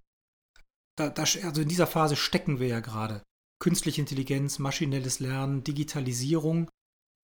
da, 0.99 1.11
da, 1.11 1.23
also 1.23 1.63
in 1.63 1.69
dieser 1.69 1.87
Phase 1.87 2.17
stecken 2.17 2.59
wir 2.59 2.69
ja 2.69 2.81
gerade. 2.81 3.23
Künstliche 3.61 4.01
Intelligenz, 4.01 4.59
maschinelles 4.59 5.21
Lernen, 5.21 5.65
Digitalisierung. 5.65 6.71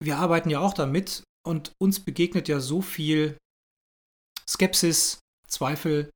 Wir 0.02 0.18
arbeiten 0.18 0.50
ja 0.50 0.60
auch 0.60 0.74
damit 0.74 1.24
und 1.46 1.74
uns 1.80 2.00
begegnet 2.00 2.48
ja 2.48 2.60
so 2.60 2.82
viel 2.82 3.38
Skepsis, 4.48 5.20
Zweifel, 5.48 6.10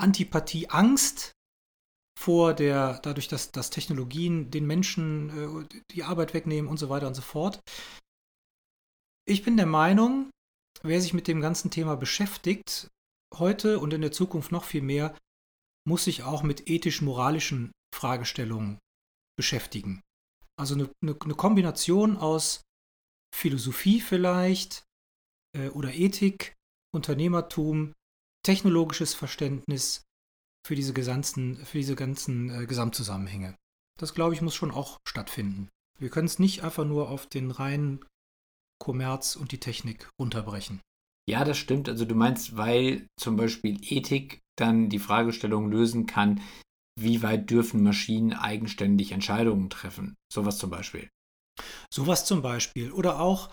Antipathie, 0.00 0.68
Angst 0.70 1.32
vor 2.18 2.54
der, 2.54 3.00
dadurch, 3.02 3.28
dass, 3.28 3.52
dass 3.52 3.70
Technologien 3.70 4.50
den 4.50 4.66
Menschen 4.66 5.66
äh, 5.70 5.80
die 5.90 6.04
Arbeit 6.04 6.32
wegnehmen 6.32 6.70
und 6.70 6.78
so 6.78 6.88
weiter 6.88 7.06
und 7.06 7.14
so 7.14 7.22
fort. 7.22 7.60
Ich 9.26 9.42
bin 9.42 9.56
der 9.56 9.66
Meinung, 9.66 10.30
wer 10.82 11.00
sich 11.00 11.14
mit 11.14 11.28
dem 11.28 11.40
ganzen 11.40 11.70
Thema 11.70 11.96
beschäftigt, 11.96 12.88
heute 13.34 13.78
und 13.78 13.92
in 13.92 14.00
der 14.00 14.12
Zukunft 14.12 14.52
noch 14.52 14.64
viel 14.64 14.82
mehr, 14.82 15.16
muss 15.86 16.04
sich 16.04 16.22
auch 16.22 16.42
mit 16.42 16.68
ethisch-moralischen 16.68 17.72
Fragestellungen 17.94 18.78
beschäftigen. 19.36 20.00
Also 20.56 20.74
eine, 20.74 20.90
eine, 21.02 21.16
eine 21.20 21.34
Kombination 21.34 22.16
aus 22.16 22.62
Philosophie 23.34 24.00
vielleicht 24.00 24.84
äh, 25.56 25.68
oder 25.68 25.92
Ethik, 25.92 26.54
Unternehmertum, 26.94 27.92
technologisches 28.44 29.14
Verständnis 29.14 30.04
für 30.66 30.74
diese 30.74 30.94
ganzen, 30.94 31.56
für 31.64 31.78
diese 31.78 31.96
ganzen 31.96 32.50
äh, 32.50 32.66
Gesamtzusammenhänge. 32.66 33.56
Das, 33.98 34.14
glaube 34.14 34.34
ich, 34.34 34.42
muss 34.42 34.54
schon 34.54 34.70
auch 34.70 34.98
stattfinden. 35.06 35.68
Wir 35.98 36.10
können 36.10 36.26
es 36.26 36.38
nicht 36.38 36.62
einfach 36.62 36.84
nur 36.84 37.08
auf 37.10 37.26
den 37.26 37.50
reinen 37.50 38.04
Kommerz 38.80 39.36
und 39.36 39.52
die 39.52 39.60
Technik 39.60 40.08
runterbrechen. 40.20 40.80
Ja, 41.28 41.44
das 41.44 41.58
stimmt. 41.58 41.88
Also 41.88 42.04
du 42.04 42.14
meinst, 42.14 42.56
weil 42.56 43.06
zum 43.18 43.36
Beispiel 43.36 43.78
Ethik 43.82 44.40
dann 44.56 44.88
die 44.88 44.98
Fragestellung 44.98 45.70
lösen 45.70 46.06
kann, 46.06 46.40
wie 46.98 47.22
weit 47.22 47.50
dürfen 47.50 47.82
Maschinen 47.82 48.32
eigenständig 48.32 49.12
Entscheidungen 49.12 49.68
treffen? 49.68 50.14
Sowas 50.32 50.58
zum 50.58 50.70
Beispiel. 50.70 51.08
Sowas 51.92 52.24
zum 52.24 52.42
Beispiel. 52.42 52.92
Oder 52.92 53.20
auch, 53.20 53.50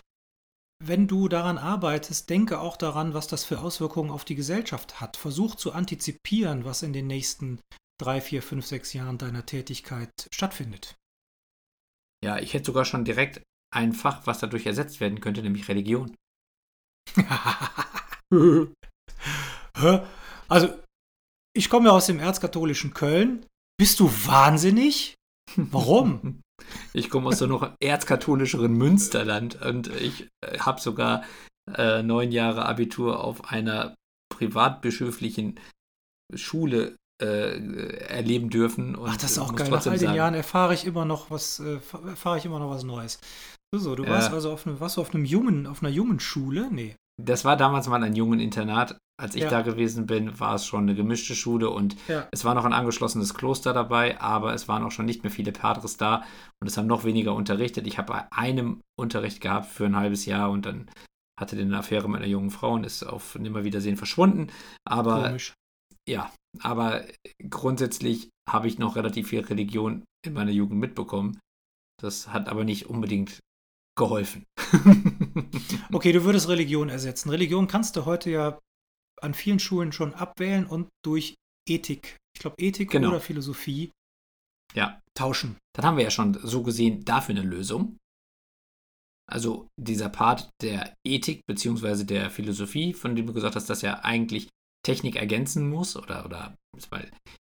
wenn 0.82 1.08
du 1.08 1.28
daran 1.28 1.58
arbeitest, 1.58 2.30
denke 2.30 2.60
auch 2.60 2.76
daran, 2.76 3.14
was 3.14 3.26
das 3.28 3.44
für 3.44 3.60
Auswirkungen 3.60 4.10
auf 4.10 4.24
die 4.24 4.34
Gesellschaft 4.34 5.00
hat. 5.00 5.16
Versuch 5.16 5.54
zu 5.56 5.72
antizipieren, 5.72 6.64
was 6.64 6.82
in 6.82 6.92
den 6.92 7.06
nächsten 7.06 7.60
drei, 8.00 8.20
vier, 8.20 8.42
fünf, 8.42 8.66
sechs 8.66 8.92
Jahren 8.92 9.18
deiner 9.18 9.46
Tätigkeit 9.46 10.10
stattfindet. 10.32 10.96
Ja, 12.24 12.38
ich 12.38 12.54
hätte 12.54 12.66
sogar 12.66 12.84
schon 12.84 13.04
direkt 13.04 13.42
ein 13.72 13.92
Fach, 13.92 14.26
was 14.26 14.38
dadurch 14.38 14.66
ersetzt 14.66 15.00
werden 15.00 15.20
könnte, 15.20 15.42
nämlich 15.42 15.68
Religion. 15.68 16.16
also, 20.48 20.81
ich 21.54 21.68
komme 21.68 21.88
ja 21.88 21.92
aus 21.94 22.06
dem 22.06 22.18
erzkatholischen 22.18 22.94
Köln. 22.94 23.46
Bist 23.78 24.00
du 24.00 24.10
wahnsinnig? 24.26 25.14
Warum? 25.56 26.40
Ich 26.94 27.10
komme 27.10 27.28
aus 27.28 27.38
so 27.38 27.46
noch 27.46 27.72
erzkatholischeren 27.80 28.72
Münsterland 28.72 29.60
und 29.60 29.88
ich 29.88 30.28
äh, 30.46 30.58
habe 30.60 30.80
sogar 30.80 31.24
äh, 31.76 32.04
neun 32.04 32.30
Jahre 32.30 32.66
Abitur 32.66 33.22
auf 33.22 33.50
einer 33.50 33.96
privatbischöflichen 34.30 35.58
Schule 36.34 36.96
äh, 37.20 37.96
erleben 38.06 38.48
dürfen. 38.48 38.96
Ach, 39.04 39.16
das 39.16 39.32
ist 39.32 39.38
auch 39.38 39.54
geil. 39.54 39.70
Nach 39.70 39.84
all 39.84 39.92
den 39.92 40.00
sagen, 40.00 40.16
Jahren 40.16 40.34
erfahre 40.34 40.74
ich 40.74 40.86
immer 40.86 41.04
noch 41.04 41.30
was, 41.30 41.58
äh, 41.58 41.80
erfahre 42.06 42.38
ich 42.38 42.44
immer 42.44 42.58
noch 42.58 42.70
was 42.70 42.84
Neues. 42.84 43.18
So, 43.74 43.80
so 43.80 43.94
du 43.96 44.06
warst 44.06 44.32
also 44.32 44.52
auf, 44.52 44.66
einem, 44.66 44.80
warst 44.80 44.96
du 44.96 45.00
auf 45.00 45.14
einem 45.14 45.24
jungen, 45.24 45.66
auf 45.66 45.82
einer 45.82 45.92
jungen 45.92 46.20
Schule? 46.20 46.68
Nee. 46.70 46.96
Das 47.24 47.44
war 47.44 47.56
damals 47.56 47.88
mal 47.88 48.02
ein 48.02 48.16
jungen 48.16 48.40
Internat. 48.40 48.98
Als 49.20 49.36
ich 49.36 49.42
ja. 49.42 49.50
da 49.50 49.62
gewesen 49.62 50.06
bin, 50.06 50.40
war 50.40 50.56
es 50.56 50.66
schon 50.66 50.82
eine 50.82 50.94
gemischte 50.96 51.36
Schule 51.36 51.70
und 51.70 51.96
ja. 52.08 52.26
es 52.32 52.44
war 52.44 52.54
noch 52.54 52.64
ein 52.64 52.72
angeschlossenes 52.72 53.34
Kloster 53.34 53.72
dabei, 53.72 54.20
aber 54.20 54.52
es 54.52 54.66
waren 54.66 54.82
auch 54.82 54.90
schon 54.90 55.06
nicht 55.06 55.22
mehr 55.22 55.30
viele 55.30 55.52
Padres 55.52 55.96
da 55.96 56.24
und 56.60 56.66
es 56.66 56.76
haben 56.76 56.88
noch 56.88 57.04
weniger 57.04 57.34
unterrichtet. 57.34 57.86
Ich 57.86 57.98
habe 57.98 58.12
bei 58.12 58.32
einem 58.32 58.80
Unterricht 58.98 59.40
gehabt 59.40 59.66
für 59.66 59.84
ein 59.84 59.96
halbes 59.96 60.26
Jahr 60.26 60.50
und 60.50 60.66
dann 60.66 60.90
hatte 61.38 61.56
den 61.56 61.68
eine 61.68 61.78
Affäre 61.78 62.08
mit 62.08 62.20
einer 62.20 62.28
jungen 62.30 62.50
Frau 62.50 62.72
und 62.72 62.84
ist 62.84 63.04
auf 63.04 63.38
Nimmerwiedersehen 63.38 63.96
verschwunden. 63.96 64.48
Aber 64.84 65.28
Komisch. 65.28 65.54
ja, 66.08 66.32
aber 66.60 67.04
grundsätzlich 67.48 68.30
habe 68.50 68.66
ich 68.66 68.78
noch 68.78 68.96
relativ 68.96 69.28
viel 69.28 69.40
Religion 69.40 70.02
in 70.26 70.32
meiner 70.32 70.50
Jugend 70.50 70.80
mitbekommen. 70.80 71.38
Das 72.00 72.32
hat 72.32 72.48
aber 72.48 72.64
nicht 72.64 72.86
unbedingt 72.86 73.38
geholfen. 73.96 74.44
okay, 75.92 76.12
du 76.12 76.24
würdest 76.24 76.48
Religion 76.48 76.88
ersetzen. 76.88 77.30
Religion 77.30 77.68
kannst 77.68 77.96
du 77.96 78.04
heute 78.04 78.30
ja 78.30 78.58
an 79.20 79.34
vielen 79.34 79.58
Schulen 79.58 79.92
schon 79.92 80.14
abwählen 80.14 80.66
und 80.66 80.88
durch 81.04 81.34
Ethik, 81.68 82.16
ich 82.34 82.40
glaube 82.40 82.56
Ethik 82.58 82.90
genau. 82.90 83.08
oder 83.08 83.20
Philosophie, 83.20 83.90
ja. 84.74 85.00
tauschen. 85.14 85.56
Dann 85.76 85.84
haben 85.84 85.96
wir 85.96 86.04
ja 86.04 86.10
schon 86.10 86.34
so 86.42 86.62
gesehen 86.62 87.04
dafür 87.04 87.36
eine 87.36 87.44
Lösung. 87.44 87.98
Also 89.30 89.68
dieser 89.80 90.08
Part 90.08 90.50
der 90.60 90.94
Ethik 91.06 91.42
bzw. 91.46 92.04
der 92.04 92.30
Philosophie, 92.30 92.92
von 92.92 93.14
dem 93.14 93.26
du 93.26 93.32
gesagt 93.32 93.56
hast, 93.56 93.70
dass 93.70 93.82
er 93.82 94.04
eigentlich 94.04 94.48
Technik 94.84 95.16
ergänzen 95.16 95.70
muss 95.70 95.96
oder, 95.96 96.24
oder 96.24 96.56
mal, 96.90 97.10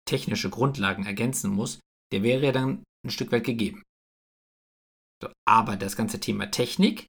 technische 0.07 0.49
Grundlagen 0.49 1.05
ergänzen 1.05 1.51
muss, 1.51 1.79
der 2.11 2.23
wäre 2.23 2.43
ja 2.43 2.51
dann 2.51 2.83
ein 3.05 3.11
Stück 3.11 3.31
weit 3.31 3.43
gegeben. 3.43 3.83
Aber 5.45 5.75
das 5.75 5.95
ganze 5.95 6.19
Thema 6.19 6.51
Technik 6.51 7.07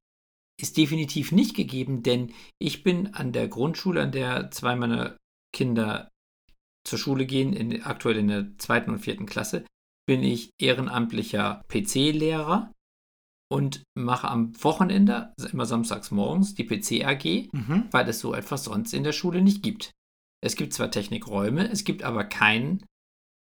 ist 0.60 0.76
definitiv 0.76 1.32
nicht 1.32 1.56
gegeben, 1.56 2.02
denn 2.02 2.32
ich 2.58 2.82
bin 2.82 3.14
an 3.14 3.32
der 3.32 3.48
Grundschule, 3.48 4.02
an 4.02 4.12
der 4.12 4.50
zwei 4.50 4.76
meiner 4.76 5.16
Kinder 5.54 6.10
zur 6.86 6.98
Schule 6.98 7.26
gehen, 7.26 7.52
in, 7.52 7.82
aktuell 7.82 8.16
in 8.16 8.28
der 8.28 8.58
zweiten 8.58 8.90
und 8.90 9.00
vierten 9.00 9.26
Klasse, 9.26 9.64
bin 10.06 10.22
ich 10.22 10.50
ehrenamtlicher 10.60 11.62
PC-Lehrer 11.68 12.72
und 13.50 13.82
mache 13.94 14.28
am 14.28 14.52
Wochenende, 14.62 15.32
immer 15.52 15.66
samstags 15.66 16.10
morgens, 16.10 16.54
die 16.54 16.64
PC-AG, 16.64 17.50
mhm. 17.52 17.88
weil 17.90 18.08
es 18.08 18.20
so 18.20 18.34
etwas 18.34 18.64
sonst 18.64 18.92
in 18.92 19.04
der 19.04 19.12
Schule 19.12 19.42
nicht 19.42 19.62
gibt. 19.62 19.92
Es 20.42 20.56
gibt 20.56 20.72
zwar 20.72 20.90
Technikräume, 20.90 21.68
es 21.68 21.84
gibt 21.84 22.02
aber 22.02 22.24
kein, 22.24 22.84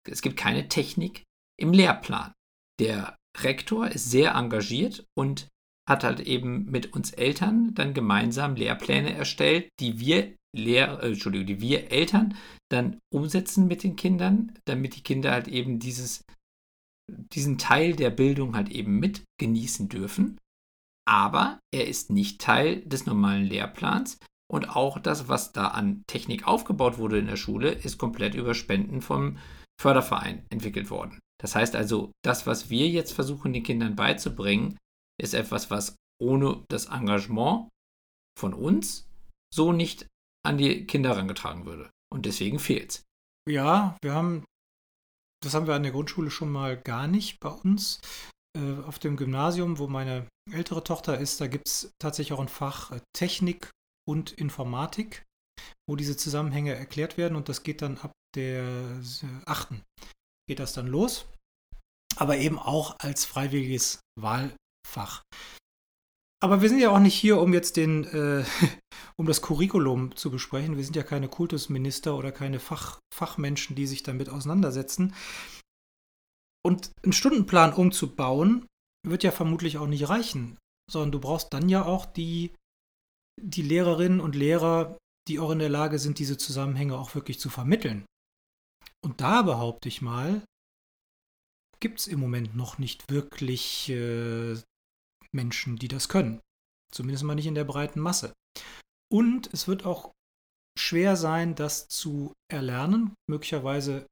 es 0.08 0.22
gibt 0.22 0.36
keine 0.36 0.68
Technik 0.68 1.24
im 1.58 1.72
Lehrplan. 1.72 2.32
Der 2.80 3.16
Rektor 3.38 3.88
ist 3.88 4.10
sehr 4.10 4.34
engagiert 4.34 5.06
und 5.16 5.48
hat 5.88 6.04
halt 6.04 6.20
eben 6.20 6.70
mit 6.70 6.92
uns 6.94 7.12
Eltern 7.12 7.74
dann 7.74 7.94
gemeinsam 7.94 8.56
Lehrpläne 8.56 9.12
erstellt, 9.12 9.68
die 9.80 10.00
wir 10.00 10.34
Lehr 10.54 11.02
äh, 11.02 11.08
Entschuldigung, 11.08 11.46
die 11.46 11.60
wir 11.60 11.90
Eltern 11.90 12.36
dann 12.70 12.98
umsetzen 13.12 13.66
mit 13.66 13.82
den 13.82 13.96
Kindern, 13.96 14.52
damit 14.64 14.96
die 14.96 15.02
Kinder 15.02 15.32
halt 15.32 15.48
eben 15.48 15.78
dieses, 15.78 16.24
diesen 17.10 17.58
Teil 17.58 17.94
der 17.94 18.10
Bildung 18.10 18.56
halt 18.56 18.70
eben 18.70 18.98
mit 18.98 19.24
genießen 19.38 19.88
dürfen. 19.88 20.38
Aber 21.06 21.58
er 21.72 21.86
ist 21.86 22.10
nicht 22.10 22.40
Teil 22.40 22.80
des 22.82 23.04
normalen 23.04 23.44
Lehrplans 23.44 24.18
und 24.50 24.70
auch 24.70 24.98
das, 24.98 25.28
was 25.28 25.52
da 25.52 25.68
an 25.68 26.04
Technik 26.06 26.46
aufgebaut 26.46 26.96
wurde 26.98 27.18
in 27.18 27.26
der 27.26 27.36
Schule, 27.36 27.70
ist 27.70 27.98
komplett 27.98 28.34
über 28.34 28.54
Spenden 28.54 29.02
vom 29.02 29.38
Förderverein 29.80 30.46
entwickelt 30.50 30.90
worden. 30.90 31.18
Das 31.40 31.54
heißt 31.54 31.74
also, 31.74 32.12
das, 32.24 32.46
was 32.46 32.70
wir 32.70 32.88
jetzt 32.88 33.12
versuchen, 33.12 33.52
den 33.52 33.62
Kindern 33.62 33.96
beizubringen, 33.96 34.78
ist 35.20 35.34
etwas, 35.34 35.70
was 35.70 35.96
ohne 36.20 36.64
das 36.68 36.86
Engagement 36.86 37.68
von 38.38 38.54
uns 38.54 39.08
so 39.52 39.72
nicht 39.72 40.06
an 40.44 40.58
die 40.58 40.86
Kinder 40.86 41.10
herangetragen 41.10 41.66
würde. 41.66 41.90
Und 42.12 42.26
deswegen 42.26 42.58
fehlt 42.58 42.90
es. 42.90 43.04
Ja, 43.48 43.96
wir 44.02 44.14
haben, 44.14 44.44
das 45.42 45.54
haben 45.54 45.66
wir 45.66 45.74
an 45.74 45.82
der 45.82 45.92
Grundschule 45.92 46.30
schon 46.30 46.50
mal 46.50 46.80
gar 46.80 47.06
nicht 47.06 47.40
bei 47.40 47.50
uns. 47.50 48.00
Äh, 48.56 48.82
auf 48.84 48.98
dem 48.98 49.16
Gymnasium, 49.16 49.78
wo 49.78 49.88
meine 49.88 50.28
ältere 50.50 50.84
Tochter 50.84 51.18
ist, 51.18 51.40
da 51.40 51.46
gibt 51.46 51.66
es 51.66 51.92
tatsächlich 52.00 52.32
auch 52.32 52.40
ein 52.40 52.48
Fach 52.48 52.92
äh, 52.92 53.00
Technik 53.12 53.70
und 54.08 54.32
Informatik, 54.32 55.24
wo 55.88 55.96
diese 55.96 56.16
Zusammenhänge 56.16 56.74
erklärt 56.74 57.16
werden 57.16 57.36
und 57.36 57.48
das 57.48 57.62
geht 57.62 57.82
dann 57.82 57.98
ab 57.98 58.12
der 58.36 59.00
8. 59.46 59.74
geht 60.48 60.58
das 60.58 60.72
dann 60.72 60.86
los. 60.86 61.26
Aber 62.16 62.36
eben 62.36 62.58
auch 62.58 62.96
als 63.00 63.24
freiwilliges 63.24 64.00
Wahlfach. 64.20 65.22
Aber 66.42 66.60
wir 66.62 66.68
sind 66.68 66.78
ja 66.78 66.90
auch 66.90 66.98
nicht 66.98 67.14
hier, 67.14 67.40
um 67.40 67.52
jetzt 67.52 67.76
den, 67.76 68.04
äh, 68.04 68.44
um 69.18 69.26
das 69.26 69.42
Curriculum 69.42 70.14
zu 70.14 70.30
besprechen. 70.30 70.76
Wir 70.76 70.84
sind 70.84 70.96
ja 70.96 71.02
keine 71.02 71.28
Kultusminister 71.28 72.16
oder 72.16 72.32
keine 72.32 72.60
Fach, 72.60 73.00
Fachmenschen, 73.12 73.74
die 73.74 73.86
sich 73.86 74.02
damit 74.02 74.28
auseinandersetzen. 74.28 75.14
Und 76.64 76.92
einen 77.02 77.12
Stundenplan 77.12 77.72
umzubauen, 77.72 78.66
wird 79.06 79.22
ja 79.22 79.32
vermutlich 79.32 79.78
auch 79.78 79.86
nicht 79.86 80.08
reichen, 80.08 80.56
sondern 80.90 81.12
du 81.12 81.20
brauchst 81.20 81.52
dann 81.52 81.68
ja 81.68 81.84
auch 81.84 82.06
die 82.06 82.54
die 83.40 83.62
Lehrerinnen 83.62 84.20
und 84.20 84.34
Lehrer, 84.34 84.98
die 85.28 85.38
auch 85.38 85.50
in 85.50 85.58
der 85.58 85.68
Lage 85.68 85.98
sind, 85.98 86.18
diese 86.18 86.38
Zusammenhänge 86.38 86.96
auch 86.96 87.14
wirklich 87.14 87.40
zu 87.40 87.48
vermitteln. 87.48 88.04
Und 89.04 89.20
da 89.20 89.42
behaupte 89.42 89.86
ich 89.86 90.00
mal, 90.00 90.42
gibt 91.78 92.00
es 92.00 92.06
im 92.06 92.20
Moment 92.20 92.56
noch 92.56 92.78
nicht 92.78 93.10
wirklich 93.10 93.90
äh, 93.90 94.56
Menschen, 95.30 95.76
die 95.76 95.88
das 95.88 96.08
können. 96.08 96.40
Zumindest 96.90 97.24
mal 97.24 97.34
nicht 97.34 97.46
in 97.46 97.54
der 97.54 97.64
breiten 97.64 98.00
Masse. 98.00 98.32
Und 99.12 99.52
es 99.52 99.68
wird 99.68 99.84
auch 99.84 100.12
schwer 100.78 101.16
sein, 101.16 101.54
das 101.54 101.86
zu 101.88 102.32
erlernen. 102.50 103.14
Möglicherweise 103.28 104.06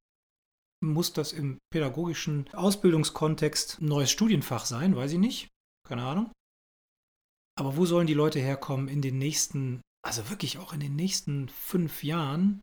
muss 0.84 1.14
das 1.14 1.32
im 1.32 1.56
pädagogischen 1.72 2.52
Ausbildungskontext 2.52 3.80
ein 3.80 3.86
neues 3.86 4.10
Studienfach 4.10 4.66
sein, 4.66 4.94
weiß 4.94 5.12
ich 5.12 5.18
nicht. 5.18 5.48
Keine 5.88 6.04
Ahnung. 6.04 6.30
Aber 7.58 7.78
wo 7.78 7.86
sollen 7.86 8.06
die 8.06 8.14
Leute 8.14 8.40
herkommen 8.40 8.88
in 8.88 9.00
den 9.00 9.16
nächsten, 9.16 9.80
also 10.04 10.28
wirklich 10.28 10.58
auch 10.58 10.74
in 10.74 10.80
den 10.80 10.96
nächsten 10.96 11.48
fünf 11.48 12.04
Jahren, 12.04 12.60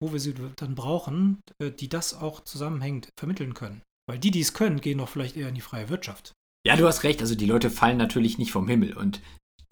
wo 0.00 0.12
wir 0.12 0.20
sie 0.20 0.34
dann 0.56 0.74
brauchen, 0.74 1.40
äh, 1.58 1.70
die 1.70 1.88
das 1.88 2.14
auch 2.14 2.40
zusammenhängend 2.44 3.08
vermitteln 3.18 3.54
können? 3.54 3.82
Weil 4.08 4.18
die, 4.18 4.30
die 4.30 4.40
es 4.40 4.54
können, 4.54 4.80
gehen 4.80 4.98
doch 4.98 5.08
vielleicht 5.08 5.36
eher 5.36 5.48
in 5.48 5.54
die 5.54 5.60
freie 5.60 5.88
Wirtschaft. 5.88 6.32
Ja, 6.66 6.76
du 6.76 6.86
hast 6.86 7.04
recht. 7.04 7.20
Also 7.20 7.34
die 7.34 7.46
Leute 7.46 7.70
fallen 7.70 7.98
natürlich 7.98 8.38
nicht 8.38 8.52
vom 8.52 8.68
Himmel. 8.68 8.96
Und 8.96 9.20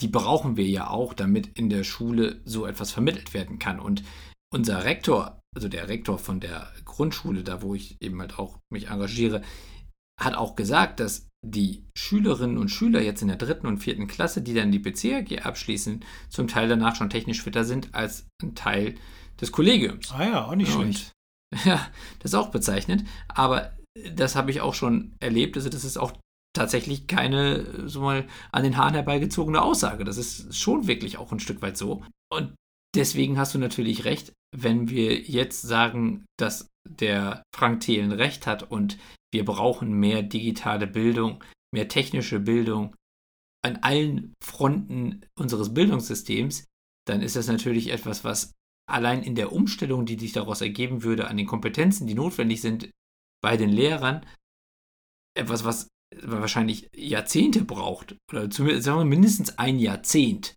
die 0.00 0.08
brauchen 0.08 0.56
wir 0.56 0.66
ja 0.66 0.88
auch, 0.88 1.14
damit 1.14 1.58
in 1.58 1.70
der 1.70 1.84
Schule 1.84 2.40
so 2.44 2.66
etwas 2.66 2.92
vermittelt 2.92 3.34
werden 3.34 3.58
kann. 3.58 3.80
Und 3.80 4.02
unser 4.52 4.84
Rektor, 4.84 5.40
also 5.54 5.68
der 5.68 5.88
Rektor 5.88 6.18
von 6.18 6.40
der 6.40 6.72
Grundschule, 6.84 7.42
da 7.42 7.62
wo 7.62 7.74
ich 7.74 7.96
eben 8.00 8.20
halt 8.20 8.38
auch 8.38 8.58
mich 8.70 8.88
engagiere, 8.88 9.42
hat 10.20 10.34
auch 10.34 10.54
gesagt, 10.54 11.00
dass 11.00 11.28
die 11.44 11.84
Schülerinnen 11.96 12.58
und 12.58 12.70
Schüler 12.70 13.00
jetzt 13.00 13.22
in 13.22 13.28
der 13.28 13.36
dritten 13.36 13.66
und 13.66 13.78
vierten 13.78 14.06
Klasse, 14.06 14.42
die 14.42 14.54
dann 14.54 14.72
die 14.72 14.78
BCAG 14.78 15.44
abschließen, 15.44 16.04
zum 16.28 16.48
Teil 16.48 16.68
danach 16.68 16.96
schon 16.96 17.10
technisch 17.10 17.42
fitter 17.42 17.64
sind 17.64 17.94
als 17.94 18.26
ein 18.42 18.54
Teil 18.54 18.96
des 19.40 19.52
Kollegiums. 19.52 20.12
Ah 20.12 20.24
ja, 20.24 20.44
auch 20.46 20.54
nicht 20.54 20.74
und, 20.74 20.94
schlecht. 20.94 21.12
Ja, 21.64 21.86
das 22.18 22.32
ist 22.32 22.34
auch 22.34 22.50
bezeichnet. 22.50 23.04
Aber 23.28 23.76
das 24.14 24.36
habe 24.36 24.50
ich 24.50 24.60
auch 24.60 24.74
schon 24.74 25.14
erlebt. 25.20 25.56
Also, 25.56 25.68
das 25.68 25.84
ist 25.84 25.96
auch 25.96 26.12
tatsächlich 26.54 27.06
keine, 27.06 27.88
so 27.88 28.00
mal 28.00 28.26
an 28.50 28.62
den 28.62 28.76
Haaren 28.76 28.94
herbeigezogene 28.94 29.62
Aussage. 29.62 30.04
Das 30.04 30.16
ist 30.16 30.56
schon 30.56 30.86
wirklich 30.86 31.18
auch 31.18 31.32
ein 31.32 31.40
Stück 31.40 31.62
weit 31.62 31.76
so. 31.76 32.02
Und 32.32 32.54
deswegen 32.94 33.38
hast 33.38 33.54
du 33.54 33.58
natürlich 33.58 34.04
recht, 34.04 34.32
wenn 34.56 34.88
wir 34.88 35.20
jetzt 35.20 35.62
sagen, 35.62 36.24
dass 36.38 36.68
der 36.88 37.42
Frank 37.54 37.80
Thelen 37.80 38.12
recht 38.12 38.46
hat 38.46 38.70
und 38.70 38.98
wir 39.32 39.44
brauchen 39.44 39.92
mehr 39.92 40.22
digitale 40.22 40.86
Bildung, 40.86 41.44
mehr 41.74 41.88
technische 41.88 42.40
Bildung 42.40 42.94
an 43.62 43.76
allen 43.82 44.32
Fronten 44.42 45.22
unseres 45.38 45.74
Bildungssystems, 45.74 46.64
dann 47.06 47.20
ist 47.20 47.36
das 47.36 47.48
natürlich 47.48 47.90
etwas, 47.90 48.24
was 48.24 48.52
allein 48.88 49.22
in 49.22 49.34
der 49.34 49.52
Umstellung, 49.52 50.06
die 50.06 50.18
sich 50.18 50.32
daraus 50.32 50.60
ergeben 50.60 51.02
würde, 51.02 51.28
an 51.28 51.36
den 51.36 51.46
Kompetenzen, 51.46 52.06
die 52.06 52.14
notwendig 52.14 52.60
sind 52.60 52.90
bei 53.42 53.56
den 53.56 53.70
Lehrern, 53.70 54.24
etwas, 55.36 55.64
was 55.64 55.88
wahrscheinlich 56.22 56.88
Jahrzehnte 56.94 57.64
braucht, 57.64 58.16
oder 58.30 58.48
zumindest 58.50 58.84
sagen 58.84 59.00
wir 59.00 59.04
mindestens 59.04 59.58
ein 59.58 59.78
Jahrzehnt, 59.78 60.54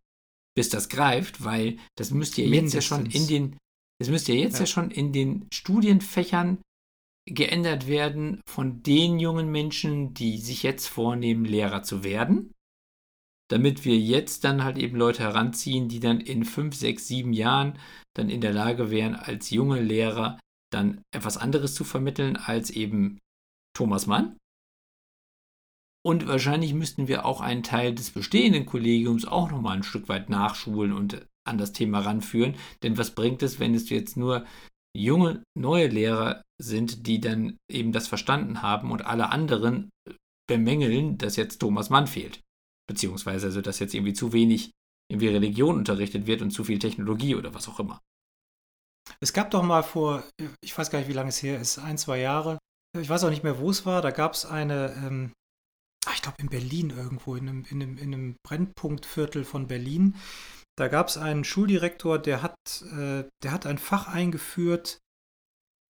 bis 0.56 0.70
das 0.70 0.90
greift, 0.90 1.44
weil 1.44 1.78
das 1.98 2.12
müsste 2.12 2.44
ja 2.44 2.50
jetzt 2.50 2.74
ja 2.74 2.82
schon 2.82 3.06
in 3.08 3.28
den, 3.28 3.58
das 4.00 4.10
müsste 4.10 4.34
ja 4.34 4.42
jetzt 4.42 4.56
ja. 4.56 4.62
ja 4.62 4.66
schon 4.68 4.92
in 4.92 5.12
den 5.12 5.48
Studienfächern 5.52 6.60
geändert 7.28 7.88
werden 7.88 8.42
von 8.48 8.82
den 8.84 9.20
jungen 9.20 9.52
Menschen, 9.52 10.14
die 10.14 10.38
sich 10.38 10.64
jetzt 10.64 10.88
vornehmen, 10.88 11.46
Lehrer 11.46 11.84
zu 11.84 12.04
werden, 12.04 12.54
damit 13.50 13.84
wir 13.84 13.98
jetzt 13.98 14.44
dann 14.44 14.64
halt 14.64 14.78
eben 14.78 14.98
Leute 14.98 15.24
heranziehen, 15.24 15.90
die 15.90 16.00
dann 16.00 16.22
in 16.22 16.46
fünf, 16.46 16.76
sechs, 16.76 17.08
sieben 17.08 17.34
Jahren 17.34 17.78
dann 18.16 18.30
in 18.30 18.42
der 18.42 18.54
Lage 18.54 18.92
wären, 18.92 19.16
als 19.16 19.50
junge 19.50 19.82
Lehrer 19.82 20.40
dann 20.72 21.02
etwas 21.12 21.38
anderes 21.38 21.74
zu 21.74 21.84
vermitteln 21.84 22.38
als 22.38 22.70
eben 22.70 23.20
Thomas 23.76 24.08
Mann. 24.08 24.38
Und 26.06 26.28
wahrscheinlich 26.28 26.74
müssten 26.74 27.08
wir 27.08 27.26
auch 27.26 27.42
einen 27.42 27.64
Teil 27.64 27.94
des 27.94 28.12
bestehenden 28.12 28.66
Kollegiums 28.66 29.26
auch 29.26 29.52
nochmal 29.52 29.78
ein 29.78 29.84
Stück 29.84 30.08
weit 30.08 30.30
nachschulen 30.30 30.94
und 30.94 31.26
an 31.46 31.58
das 31.58 31.74
Thema 31.74 32.00
ranführen. 32.00 32.56
Denn 32.84 32.98
was 32.98 33.16
bringt 33.16 33.44
es, 33.44 33.60
wenn 33.60 33.74
es 33.74 33.90
jetzt 33.90 34.16
nur 34.16 34.46
junge, 34.96 35.44
neue 35.58 35.88
Lehrer 35.88 36.44
sind, 36.62 37.08
die 37.08 37.20
dann 37.20 37.58
eben 37.70 37.92
das 37.92 38.08
verstanden 38.08 38.62
haben 38.62 38.92
und 38.92 39.06
alle 39.06 39.32
anderen 39.32 39.90
bemängeln, 40.48 41.18
dass 41.18 41.36
jetzt 41.36 41.60
Thomas 41.60 41.90
Mann 41.90 42.08
fehlt. 42.08 42.42
Beziehungsweise 42.90 43.46
also, 43.46 43.62
dass 43.62 43.78
jetzt 43.78 43.94
irgendwie 43.94 44.14
zu 44.14 44.34
wenig 44.34 44.72
irgendwie 45.12 45.28
Religion 45.28 45.78
unterrichtet 45.78 46.26
wird 46.26 46.42
und 46.42 46.50
zu 46.50 46.64
viel 46.64 46.80
Technologie 46.80 47.36
oder 47.36 47.54
was 47.54 47.68
auch 47.68 47.80
immer. 47.80 48.02
Es 49.20 49.32
gab 49.32 49.52
doch 49.52 49.62
mal 49.62 49.84
vor, 49.84 50.24
ich 50.62 50.76
weiß 50.76 50.90
gar 50.90 50.98
nicht, 50.98 51.08
wie 51.08 51.14
lange 51.14 51.30
es 51.30 51.44
her 51.44 51.62
ist, 51.62 51.78
ein, 51.78 52.00
zwei 52.00 52.20
Jahre, 52.20 52.58
ich 53.00 53.08
weiß 53.08 53.24
auch 53.24 53.30
nicht 53.30 53.44
mehr, 53.44 53.60
wo 53.60 53.70
es 53.70 53.86
war, 53.86 54.02
da 54.02 54.10
gab 54.10 54.34
es 54.34 54.48
eine, 54.48 54.92
ähm, 55.06 55.34
ah, 56.08 56.12
ich 56.16 56.24
glaube 56.24 56.42
in 56.42 56.50
Berlin 56.50 56.90
irgendwo, 56.90 57.36
in 57.36 57.48
einem, 57.48 57.66
in 57.70 57.82
einem, 57.82 57.98
in 58.00 58.14
einem 58.14 58.36
Brennpunktviertel 58.44 59.46
von 59.46 59.68
Berlin, 59.68 60.16
da 60.76 60.88
gab 60.88 61.10
es 61.10 61.18
einen 61.18 61.44
Schuldirektor, 61.44 62.18
der 62.18 62.42
hat, 62.42 62.56
äh, 62.92 63.24
der 63.44 63.52
hat 63.52 63.68
ein 63.68 63.78
Fach 63.78 64.08
eingeführt, 64.08 64.98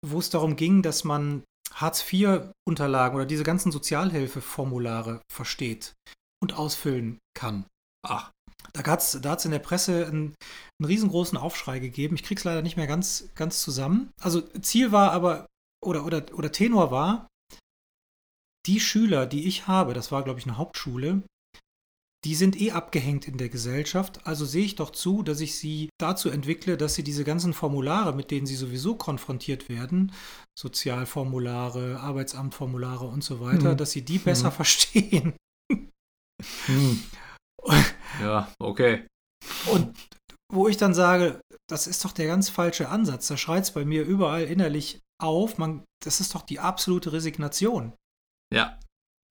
wo 0.03 0.19
es 0.19 0.31
darum 0.31 0.57
ging, 0.57 0.81
dass 0.81 1.05
man 1.05 1.45
Hartz-IV-Unterlagen 1.75 3.17
oder 3.17 3.27
diese 3.27 3.45
ganzen 3.45 3.71
Sozialhilfeformulare 3.71 5.21
versteht 5.31 5.95
und 6.43 6.55
ausfüllen 6.55 7.19
kann. 7.35 7.67
Ach. 8.07 8.33
Da 8.73 8.85
hat 8.85 9.01
es 9.01 9.19
da 9.21 9.35
in 9.35 9.51
der 9.51 9.59
Presse 9.59 10.07
einen, 10.07 10.35
einen, 10.79 10.87
riesengroßen 10.87 11.39
Aufschrei 11.39 11.79
gegeben. 11.79 12.17
Ich 12.17 12.23
krieg's 12.23 12.45
leider 12.45 12.63
nicht 12.63 12.77
mehr 12.77 12.87
ganz, 12.87 13.31
ganz 13.35 13.63
zusammen. 13.63 14.11
Also 14.21 14.43
Ziel 14.61 14.93
war 14.93 15.13
aber, 15.13 15.47
oder, 15.85 16.05
oder, 16.05 16.25
oder 16.35 16.53
Tenor 16.53 16.91
war, 16.91 17.29
die 18.67 18.81
Schüler, 18.81 19.27
die 19.27 19.47
ich 19.47 19.67
habe, 19.67 19.95
das 19.95 20.13
war, 20.13 20.25
glaube 20.25 20.41
ich, 20.41 20.47
eine 20.47 20.59
Hauptschule, 20.59 21.23
die 22.25 22.35
sind 22.35 22.61
eh 22.61 22.73
abgehängt 22.73 23.29
in 23.29 23.39
der 23.39 23.49
Gesellschaft. 23.49 24.27
Also 24.27 24.45
sehe 24.45 24.65
ich 24.65 24.75
doch 24.75 24.91
zu, 24.91 25.23
dass 25.23 25.41
ich 25.41 25.57
sie 25.57 25.91
dazu 25.99 26.29
entwickle, 26.29 26.77
dass 26.77 26.95
sie 26.95 27.05
diese 27.05 27.23
ganzen 27.23 27.53
Formulare, 27.53 28.15
mit 28.15 28.33
denen 28.33 28.47
sie 28.47 28.57
sowieso 28.57 28.97
konfrontiert 28.97 29.69
werden, 29.69 30.13
Sozialformulare, 30.59 32.01
Arbeitsamtformulare 32.01 33.07
und 33.07 33.23
so 33.23 33.41
weiter, 33.41 33.73
mhm. 33.73 33.77
dass 33.77 33.93
sie 33.93 34.03
die 34.03 34.19
besser 34.19 34.51
mhm. 34.51 34.55
verstehen. 34.55 35.35
Mhm. 36.69 37.03
Ja, 38.21 38.53
okay. 38.59 39.07
Und 39.71 39.97
wo 40.53 40.69
ich 40.69 40.77
dann 40.77 40.95
sage, 40.95 41.41
das 41.69 41.87
ist 41.87 42.05
doch 42.05 42.13
der 42.13 42.27
ganz 42.27 42.49
falsche 42.49 42.89
Ansatz. 42.89 43.27
Da 43.27 43.37
schreit 43.37 43.65
es 43.65 43.73
bei 43.73 43.85
mir 43.85 44.05
überall 44.05 44.45
innerlich 44.45 45.01
auf. 45.21 45.59
Man, 45.59 45.85
das 46.05 46.21
ist 46.21 46.35
doch 46.35 46.43
die 46.43 46.61
absolute 46.61 47.13
Resignation. 47.13 47.93
Ja. 48.55 48.79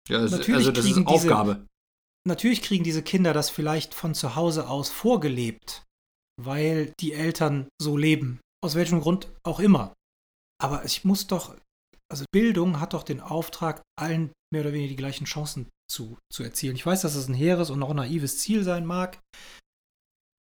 ja 0.09 0.21
das, 0.21 0.33
natürlich 0.33 0.67
also 0.67 0.73
das 0.73 0.85
ist 0.85 1.07
Aufgabe. 1.07 1.55
Diese, 1.55 1.67
natürlich 2.27 2.63
kriegen 2.63 2.85
diese 2.85 3.03
Kinder 3.03 3.33
das 3.33 3.51
vielleicht 3.51 3.95
von 3.95 4.15
zu 4.15 4.35
Hause 4.35 4.69
aus 4.69 4.91
vorgelebt, 4.91 5.85
weil 6.43 6.93
die 7.01 7.13
Eltern 7.13 7.69
so 7.81 7.97
leben. 7.97 8.41
Aus 8.63 8.75
welchem 8.75 9.01
Grund 9.01 9.31
auch 9.45 9.61
immer. 9.61 9.95
Aber 10.61 10.85
ich 10.85 11.05
muss 11.05 11.27
doch, 11.27 11.55
also 12.11 12.25
Bildung 12.33 12.81
hat 12.81 12.95
doch 12.95 13.03
den 13.03 13.21
Auftrag, 13.21 13.83
allen 13.97 14.33
mehr 14.53 14.63
oder 14.63 14.73
weniger 14.73 14.91
die 14.91 14.97
gleichen 14.97 15.27
Chancen 15.27 15.69
zu, 15.91 16.19
zu 16.33 16.43
erzielen. 16.43 16.77
Ich 16.77 16.87
weiß, 16.87 17.03
dass 17.03 17.15
das 17.15 17.29
ein 17.29 17.35
hehres 17.35 17.71
und 17.71 17.83
auch 17.83 17.95
naives 17.95 18.39
Ziel 18.39 18.65
sein 18.65 18.87
mag, 18.87 19.21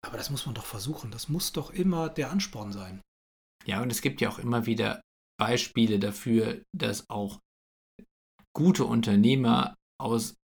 aber 0.06 0.18
das 0.18 0.30
muss 0.30 0.46
man 0.46 0.56
doch 0.56 0.66
versuchen. 0.66 1.12
Das 1.12 1.30
muss 1.30 1.54
doch 1.54 1.72
immer 1.72 2.10
der 2.10 2.32
Ansporn 2.32 2.72
sein. 2.72 3.02
Ja, 3.66 3.82
und 3.82 3.92
es 3.92 4.02
gibt 4.02 4.22
ja 4.22 4.30
auch 4.30 4.40
immer 4.40 4.66
wieder 4.66 5.02
Beispiele 5.40 6.00
dafür, 6.00 6.62
dass 6.76 7.10
auch 7.10 7.40
gute 8.56 8.86
Unternehmer 8.86 9.76
aus, 10.00 10.36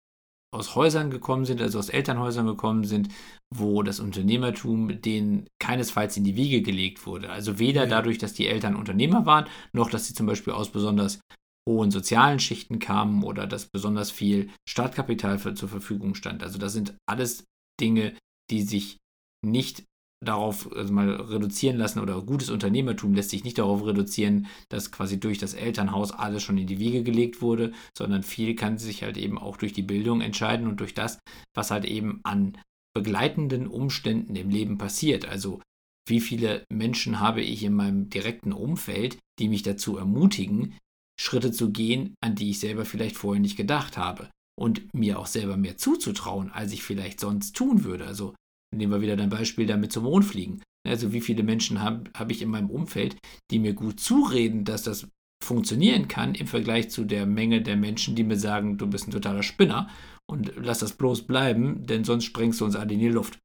aus 0.54 0.76
Häusern 0.76 1.10
gekommen 1.10 1.44
sind, 1.44 1.60
also 1.60 1.78
aus 1.78 1.88
Elternhäusern 1.88 2.46
gekommen 2.46 2.84
sind, 2.84 3.12
wo 3.52 3.82
das 3.82 4.00
Unternehmertum 4.00 5.00
denen 5.02 5.48
keinesfalls 5.60 6.16
in 6.16 6.24
die 6.24 6.36
Wiege 6.36 6.62
gelegt 6.62 7.04
wurde. 7.06 7.30
Also 7.30 7.58
weder 7.58 7.82
ja. 7.84 7.88
dadurch, 7.88 8.18
dass 8.18 8.34
die 8.34 8.46
Eltern 8.46 8.76
Unternehmer 8.76 9.26
waren, 9.26 9.48
noch 9.72 9.90
dass 9.90 10.06
sie 10.06 10.14
zum 10.14 10.26
Beispiel 10.26 10.52
aus 10.52 10.70
besonders 10.70 11.20
hohen 11.68 11.90
sozialen 11.90 12.40
Schichten 12.40 12.78
kamen 12.78 13.22
oder 13.22 13.46
dass 13.46 13.66
besonders 13.66 14.10
viel 14.10 14.50
Startkapital 14.68 15.38
für, 15.38 15.54
zur 15.54 15.68
Verfügung 15.68 16.14
stand. 16.14 16.42
Also 16.42 16.58
das 16.58 16.72
sind 16.72 16.96
alles 17.06 17.44
Dinge, 17.80 18.16
die 18.50 18.62
sich 18.62 18.96
nicht 19.44 19.84
darauf 20.24 20.74
also 20.74 20.92
mal 20.92 21.10
reduzieren 21.10 21.76
lassen 21.76 22.00
oder 22.00 22.20
gutes 22.22 22.50
Unternehmertum 22.50 23.14
lässt 23.14 23.30
sich 23.30 23.44
nicht 23.44 23.58
darauf 23.58 23.86
reduzieren, 23.86 24.48
dass 24.68 24.90
quasi 24.90 25.20
durch 25.20 25.38
das 25.38 25.54
Elternhaus 25.54 26.10
alles 26.10 26.42
schon 26.42 26.58
in 26.58 26.66
die 26.66 26.80
Wege 26.80 27.04
gelegt 27.04 27.40
wurde, 27.40 27.72
sondern 27.96 28.24
viel 28.24 28.56
kann 28.56 28.78
sich 28.78 29.04
halt 29.04 29.16
eben 29.16 29.38
auch 29.38 29.56
durch 29.56 29.72
die 29.72 29.82
Bildung 29.82 30.20
entscheiden 30.20 30.66
und 30.66 30.80
durch 30.80 30.94
das, 30.94 31.20
was 31.54 31.70
halt 31.70 31.84
eben 31.84 32.20
an 32.24 32.58
begleitenden 32.96 33.68
Umständen 33.68 34.34
im 34.34 34.50
Leben 34.50 34.76
passiert. 34.76 35.28
Also 35.28 35.60
wie 36.08 36.20
viele 36.20 36.64
Menschen 36.72 37.20
habe 37.20 37.42
ich 37.42 37.62
in 37.62 37.74
meinem 37.74 38.10
direkten 38.10 38.52
Umfeld, 38.52 39.18
die 39.38 39.48
mich 39.48 39.62
dazu 39.62 39.98
ermutigen, 39.98 40.74
Schritte 41.20 41.52
zu 41.52 41.70
gehen, 41.70 42.14
an 42.20 42.34
die 42.34 42.50
ich 42.50 42.60
selber 42.60 42.84
vielleicht 42.84 43.16
vorher 43.16 43.40
nicht 43.40 43.56
gedacht 43.56 43.96
habe. 43.96 44.30
Und 44.58 44.92
mir 44.92 45.18
auch 45.18 45.26
selber 45.26 45.56
mehr 45.56 45.76
zuzutrauen, 45.76 46.50
als 46.50 46.72
ich 46.72 46.82
vielleicht 46.82 47.20
sonst 47.20 47.54
tun 47.54 47.84
würde. 47.84 48.06
Also 48.06 48.34
nehmen 48.74 48.92
wir 48.92 49.00
wieder 49.00 49.16
dein 49.16 49.28
Beispiel 49.28 49.66
damit 49.66 49.92
zum 49.92 50.04
Mond 50.04 50.24
fliegen. 50.24 50.62
Also 50.86 51.12
wie 51.12 51.20
viele 51.20 51.42
Menschen 51.42 51.80
habe 51.80 52.10
hab 52.14 52.30
ich 52.30 52.42
in 52.42 52.50
meinem 52.50 52.70
Umfeld, 52.70 53.16
die 53.50 53.58
mir 53.58 53.74
gut 53.74 54.00
zureden, 54.00 54.64
dass 54.64 54.82
das 54.82 55.06
funktionieren 55.44 56.08
kann 56.08 56.34
im 56.34 56.48
Vergleich 56.48 56.90
zu 56.90 57.04
der 57.04 57.24
Menge 57.24 57.62
der 57.62 57.76
Menschen, 57.76 58.16
die 58.16 58.24
mir 58.24 58.38
sagen, 58.38 58.78
du 58.78 58.88
bist 58.88 59.06
ein 59.06 59.12
totaler 59.12 59.44
Spinner 59.44 59.88
und 60.26 60.52
lass 60.56 60.80
das 60.80 60.94
bloß 60.94 61.26
bleiben, 61.26 61.86
denn 61.86 62.02
sonst 62.04 62.24
sprengst 62.24 62.60
du 62.60 62.64
uns 62.64 62.74
alle 62.74 62.94
in 62.94 63.00
die 63.00 63.08
Luft. 63.08 63.38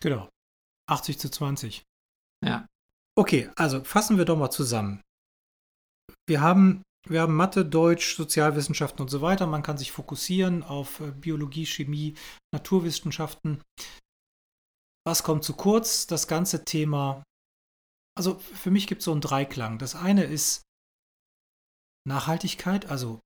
Genau. 0.00 0.30
80 0.88 1.18
zu 1.18 1.30
20. 1.30 1.82
Ja. 2.44 2.66
Okay, 3.14 3.50
also 3.56 3.84
fassen 3.84 4.16
wir 4.16 4.24
doch 4.24 4.38
mal 4.38 4.50
zusammen 4.50 5.02
wir 6.28 6.40
haben, 6.40 6.82
wir 7.08 7.22
haben 7.22 7.34
Mathe, 7.34 7.64
Deutsch, 7.64 8.16
Sozialwissenschaften 8.16 9.00
und 9.00 9.08
so 9.08 9.22
weiter. 9.22 9.46
Man 9.46 9.62
kann 9.62 9.78
sich 9.78 9.92
fokussieren 9.92 10.62
auf 10.62 11.00
äh, 11.00 11.10
Biologie, 11.10 11.66
Chemie, 11.66 12.14
Naturwissenschaften. 12.52 13.62
Was 15.06 15.22
kommt 15.22 15.44
zu 15.44 15.54
kurz? 15.54 16.06
Das 16.06 16.28
ganze 16.28 16.64
Thema. 16.64 17.22
Also 18.16 18.38
für 18.38 18.70
mich 18.70 18.86
gibt 18.86 19.00
es 19.00 19.06
so 19.06 19.12
einen 19.12 19.20
Dreiklang. 19.20 19.78
Das 19.78 19.94
eine 19.94 20.24
ist 20.24 20.62
Nachhaltigkeit, 22.06 22.86
also 22.86 23.20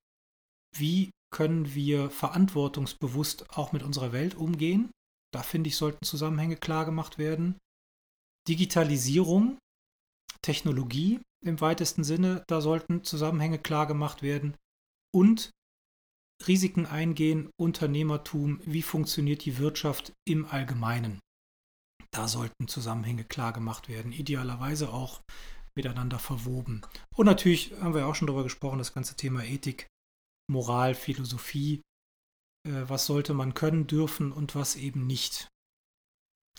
wie 0.77 1.11
können 1.33 1.75
wir 1.75 2.11
verantwortungsbewusst 2.11 3.51
auch 3.51 3.73
mit 3.73 3.83
unserer 3.83 4.13
Welt 4.13 4.35
umgehen? 4.35 4.91
Da 5.33 5.43
finde 5.43 5.69
ich, 5.69 5.77
sollten 5.77 6.05
Zusammenhänge 6.05 6.57
klar 6.57 6.85
gemacht 6.85 7.17
werden. 7.17 7.59
Digitalisierung, 8.49 9.59
Technologie 10.43 11.21
im 11.45 11.61
weitesten 11.61 12.05
Sinne, 12.05 12.45
da 12.49 12.61
sollten 12.61 13.05
Zusammenhänge 13.05 13.59
klar 13.59 13.87
gemacht 13.87 14.23
werden. 14.23 14.57
Und 15.15 15.51
Risiken 16.47 16.87
eingehen, 16.87 17.51
Unternehmertum, 17.57 18.61
wie 18.65 18.83
funktioniert 18.83 19.45
die 19.45 19.59
Wirtschaft 19.59 20.13
im 20.27 20.47
Allgemeinen. 20.47 21.21
Da 22.11 22.29
sollten 22.29 22.69
Zusammenhänge 22.69 23.25
klar 23.25 23.53
gemacht 23.53 23.89
werden, 23.89 24.13
idealerweise 24.13 24.93
auch 24.93 25.21
miteinander 25.77 26.19
verwoben. 26.19 26.83
Und 27.15 27.27
natürlich 27.27 27.73
haben 27.81 27.95
wir 27.95 28.07
auch 28.07 28.15
schon 28.15 28.27
darüber 28.27 28.43
gesprochen, 28.43 28.79
das 28.79 28.93
ganze 28.93 29.17
Thema 29.17 29.45
Ethik, 29.45 29.87
Moral, 30.51 30.95
Philosophie. 30.95 31.81
Äh, 32.67 32.89
was 32.89 33.07
sollte 33.07 33.35
man 33.35 33.55
können, 33.55 33.87
dürfen 33.87 34.33
und 34.33 34.55
was 34.55 34.77
eben 34.77 35.07
nicht. 35.07 35.49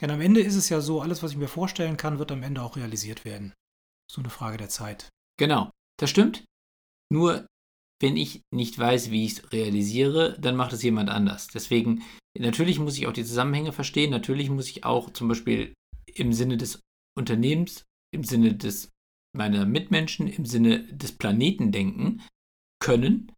Denn 0.02 0.12
am 0.12 0.22
Ende 0.22 0.42
ist 0.42 0.56
es 0.56 0.70
ja 0.70 0.82
so, 0.82 1.02
alles, 1.02 1.22
was 1.24 1.32
ich 1.32 1.38
mir 1.38 1.48
vorstellen 1.48 1.98
kann, 1.98 2.20
wird 2.20 2.32
am 2.32 2.44
Ende 2.44 2.62
auch 2.62 2.76
realisiert 2.76 3.26
werden. 3.26 3.54
So 4.14 4.22
eine 4.22 4.30
Frage 4.30 4.58
der 4.58 4.70
Zeit. 4.70 5.10
Genau, 5.40 5.72
das 6.00 6.10
stimmt. 6.10 6.46
Nur 7.12 7.48
wenn 8.00 8.16
ich 8.16 8.42
nicht 8.54 8.78
weiß, 8.78 9.10
wie 9.10 9.26
ich 9.26 9.34
es 9.34 9.52
realisiere, 9.52 10.38
dann 10.40 10.56
macht 10.56 10.74
es 10.74 10.84
jemand 10.84 11.10
anders. 11.10 11.48
Deswegen, 11.48 12.04
natürlich 12.38 12.78
muss 12.78 12.98
ich 12.98 13.08
auch 13.08 13.14
die 13.14 13.26
Zusammenhänge 13.26 13.72
verstehen, 13.72 14.12
natürlich 14.12 14.50
muss 14.50 14.70
ich 14.70 14.84
auch 14.84 15.12
zum 15.12 15.30
Beispiel 15.30 15.74
im 16.06 16.34
Sinne 16.34 16.58
des 16.58 16.82
Unternehmens, 17.18 17.86
im 18.14 18.24
Sinne 18.24 18.54
des 18.56 18.92
meiner 19.36 19.66
Mitmenschen, 19.66 20.28
im 20.28 20.46
Sinne 20.46 20.84
des 20.94 21.18
Planeten 21.18 21.72
denken 21.72 22.22
können, 22.80 23.32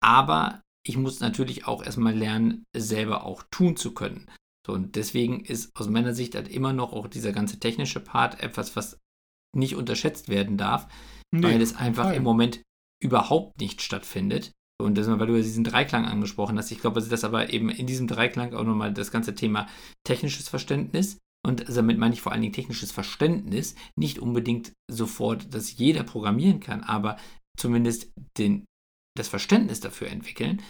aber 0.00 0.60
ich 0.86 0.96
muss 0.96 1.20
natürlich 1.20 1.66
auch 1.66 1.82
erstmal 1.82 2.16
lernen, 2.16 2.64
selber 2.76 3.24
auch 3.24 3.42
tun 3.50 3.76
zu 3.76 3.92
können. 3.92 4.30
So, 4.66 4.74
und 4.74 4.94
deswegen 4.94 5.44
ist 5.44 5.74
aus 5.74 5.88
meiner 5.88 6.14
Sicht 6.14 6.36
halt 6.36 6.48
immer 6.48 6.72
noch 6.72 6.92
auch 6.92 7.08
dieser 7.08 7.32
ganze 7.32 7.58
technische 7.58 7.98
Part 7.98 8.40
etwas, 8.40 8.76
was 8.76 8.98
nicht 9.54 9.76
unterschätzt 9.76 10.28
werden 10.28 10.56
darf, 10.56 10.88
nee, 11.30 11.42
weil 11.42 11.60
es 11.60 11.76
einfach 11.76 12.04
Fall. 12.04 12.16
im 12.16 12.22
Moment 12.22 12.62
überhaupt 13.02 13.60
nicht 13.60 13.82
stattfindet. 13.82 14.52
Und 14.80 14.98
das, 14.98 15.06
weil 15.06 15.26
du 15.26 15.36
diesen 15.36 15.64
Dreiklang 15.64 16.06
angesprochen 16.06 16.58
hast, 16.58 16.70
ich 16.72 16.80
glaube, 16.80 17.00
dass 17.00 17.24
aber 17.24 17.52
eben 17.52 17.68
in 17.68 17.86
diesem 17.86 18.08
Dreiklang 18.08 18.54
auch 18.54 18.64
nochmal 18.64 18.92
das 18.92 19.12
ganze 19.12 19.34
Thema 19.34 19.68
technisches 20.04 20.48
Verständnis 20.48 21.18
und 21.44 21.68
damit 21.68 21.98
meine 21.98 22.14
ich 22.14 22.22
vor 22.22 22.32
allen 22.32 22.42
Dingen 22.42 22.52
technisches 22.52 22.92
Verständnis, 22.92 23.74
nicht 23.96 24.18
unbedingt 24.18 24.72
sofort, 24.90 25.52
dass 25.52 25.76
jeder 25.76 26.04
programmieren 26.04 26.60
kann, 26.60 26.82
aber 26.82 27.18
zumindest 27.58 28.12
den, 28.38 28.64
das 29.16 29.28
Verständnis 29.28 29.80
dafür 29.80 30.08
entwickeln. 30.08 30.62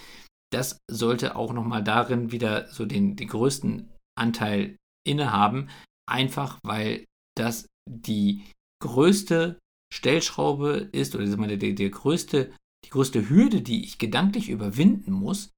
Das 0.50 0.78
sollte 0.90 1.36
auch 1.36 1.52
nochmal 1.52 1.84
darin 1.84 2.32
wieder 2.32 2.68
so 2.68 2.86
den, 2.86 3.16
den 3.16 3.28
größten 3.28 3.90
Anteil 4.18 4.76
innehaben, 5.06 5.68
einfach 6.08 6.58
weil 6.64 7.04
das 7.36 7.66
die 7.88 8.44
größte 8.82 9.58
Stellschraube 9.92 10.90
ist, 10.92 11.14
oder 11.14 11.24
der, 11.24 11.56
der, 11.56 11.72
der 11.72 11.90
größte, 11.90 12.52
die 12.84 12.90
größte 12.90 13.28
Hürde, 13.28 13.62
die 13.62 13.84
ich 13.84 13.98
gedanklich 13.98 14.48
überwinden 14.48 15.12
muss, 15.12 15.50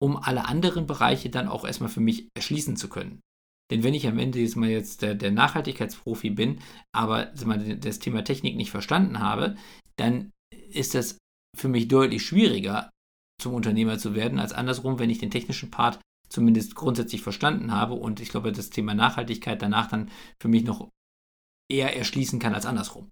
um 0.00 0.16
alle 0.16 0.46
anderen 0.46 0.86
Bereiche 0.86 1.30
dann 1.30 1.48
auch 1.48 1.64
erstmal 1.64 1.90
für 1.90 2.00
mich 2.00 2.28
erschließen 2.34 2.76
zu 2.76 2.88
können. 2.88 3.20
Denn 3.70 3.82
wenn 3.82 3.94
ich 3.94 4.06
am 4.06 4.18
Ende 4.18 4.40
jetzt 4.40 4.56
mal 4.56 4.68
jetzt 4.68 5.02
der, 5.02 5.14
der 5.14 5.30
Nachhaltigkeitsprofi 5.30 6.30
bin, 6.30 6.60
aber 6.94 7.32
mal, 7.44 7.76
das 7.78 7.98
Thema 7.98 8.22
Technik 8.22 8.56
nicht 8.56 8.70
verstanden 8.70 9.20
habe, 9.20 9.56
dann 9.96 10.30
ist 10.68 10.94
das 10.94 11.18
für 11.56 11.68
mich 11.68 11.88
deutlich 11.88 12.24
schwieriger, 12.24 12.90
zum 13.40 13.54
Unternehmer 13.54 13.98
zu 13.98 14.14
werden, 14.14 14.38
als 14.38 14.52
andersrum, 14.52 14.98
wenn 14.98 15.10
ich 15.10 15.18
den 15.18 15.30
technischen 15.30 15.70
Part 15.70 16.00
zumindest 16.28 16.74
grundsätzlich 16.74 17.22
verstanden 17.22 17.72
habe 17.72 17.94
und 17.94 18.20
ich 18.20 18.28
glaube, 18.28 18.52
das 18.52 18.70
Thema 18.70 18.94
Nachhaltigkeit 18.94 19.60
danach 19.60 19.88
dann 19.88 20.10
für 20.40 20.48
mich 20.48 20.64
noch 20.64 20.90
eher 21.72 21.96
erschließen 21.96 22.38
kann 22.38 22.54
als 22.54 22.66
andersrum. 22.66 23.10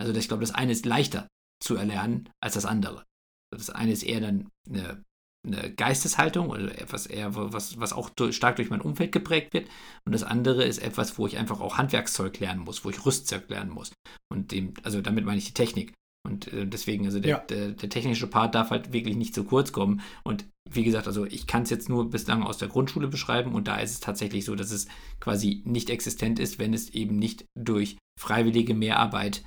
Also 0.00 0.14
ich 0.14 0.28
glaube, 0.28 0.42
das 0.42 0.54
eine 0.54 0.72
ist 0.72 0.86
leichter 0.86 1.28
zu 1.62 1.76
erlernen 1.76 2.28
als 2.40 2.54
das 2.54 2.64
andere. 2.64 3.04
Das 3.52 3.70
eine 3.70 3.92
ist 3.92 4.04
eher 4.04 4.20
dann 4.20 4.48
eine, 4.68 5.02
eine 5.46 5.74
Geisteshaltung 5.74 6.50
oder 6.50 6.78
etwas 6.80 7.06
eher, 7.06 7.34
was, 7.34 7.80
was 7.80 7.92
auch 7.92 8.10
stark 8.30 8.56
durch 8.56 8.70
mein 8.70 8.80
Umfeld 8.80 9.12
geprägt 9.12 9.54
wird. 9.54 9.68
Und 10.04 10.12
das 10.12 10.22
andere 10.22 10.64
ist 10.64 10.78
etwas, 10.78 11.18
wo 11.18 11.26
ich 11.26 11.36
einfach 11.36 11.60
auch 11.60 11.78
Handwerkszeug 11.78 12.38
lernen 12.38 12.60
muss, 12.60 12.84
wo 12.84 12.90
ich 12.90 13.04
Rüstzeug 13.04 13.48
lernen 13.48 13.70
muss. 13.70 13.92
Und 14.30 14.52
dem, 14.52 14.74
also 14.82 15.00
damit 15.00 15.24
meine 15.24 15.38
ich 15.38 15.46
die 15.46 15.54
Technik. 15.54 15.94
Und 16.26 16.52
äh, 16.52 16.66
deswegen, 16.66 17.06
also 17.06 17.20
der, 17.20 17.30
ja. 17.30 17.38
der, 17.38 17.70
der, 17.70 17.88
technische 17.88 18.26
Part 18.26 18.54
darf 18.54 18.70
halt 18.70 18.92
wirklich 18.92 19.16
nicht 19.16 19.34
zu 19.34 19.44
kurz 19.44 19.72
kommen. 19.72 20.02
Und 20.24 20.46
wie 20.70 20.84
gesagt, 20.84 21.06
also 21.06 21.24
ich 21.24 21.46
kann 21.46 21.62
es 21.62 21.70
jetzt 21.70 21.88
nur 21.88 22.10
bislang 22.10 22.42
aus 22.42 22.58
der 22.58 22.68
Grundschule 22.68 23.08
beschreiben 23.08 23.54
und 23.54 23.68
da 23.68 23.78
ist 23.78 23.92
es 23.92 24.00
tatsächlich 24.00 24.44
so, 24.44 24.54
dass 24.54 24.70
es 24.70 24.86
quasi 25.20 25.62
nicht 25.64 25.90
existent 25.90 26.38
ist, 26.38 26.58
wenn 26.58 26.74
es 26.74 26.90
eben 26.90 27.18
nicht 27.18 27.46
durch 27.56 27.96
freiwillige 28.18 28.74
Mehrarbeit 28.74 29.44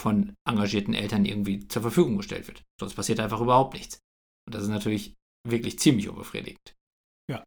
von 0.00 0.34
engagierten 0.48 0.94
Eltern 0.94 1.24
irgendwie 1.24 1.68
zur 1.68 1.82
Verfügung 1.82 2.16
gestellt 2.16 2.48
wird. 2.48 2.62
Sonst 2.80 2.94
passiert 2.94 3.20
einfach 3.20 3.40
überhaupt 3.40 3.74
nichts. 3.74 3.98
Und 4.46 4.54
das 4.54 4.64
ist 4.64 4.70
natürlich 4.70 5.14
wirklich 5.46 5.78
ziemlich 5.78 6.08
unbefriedigend. 6.08 6.74
Ja. 7.30 7.44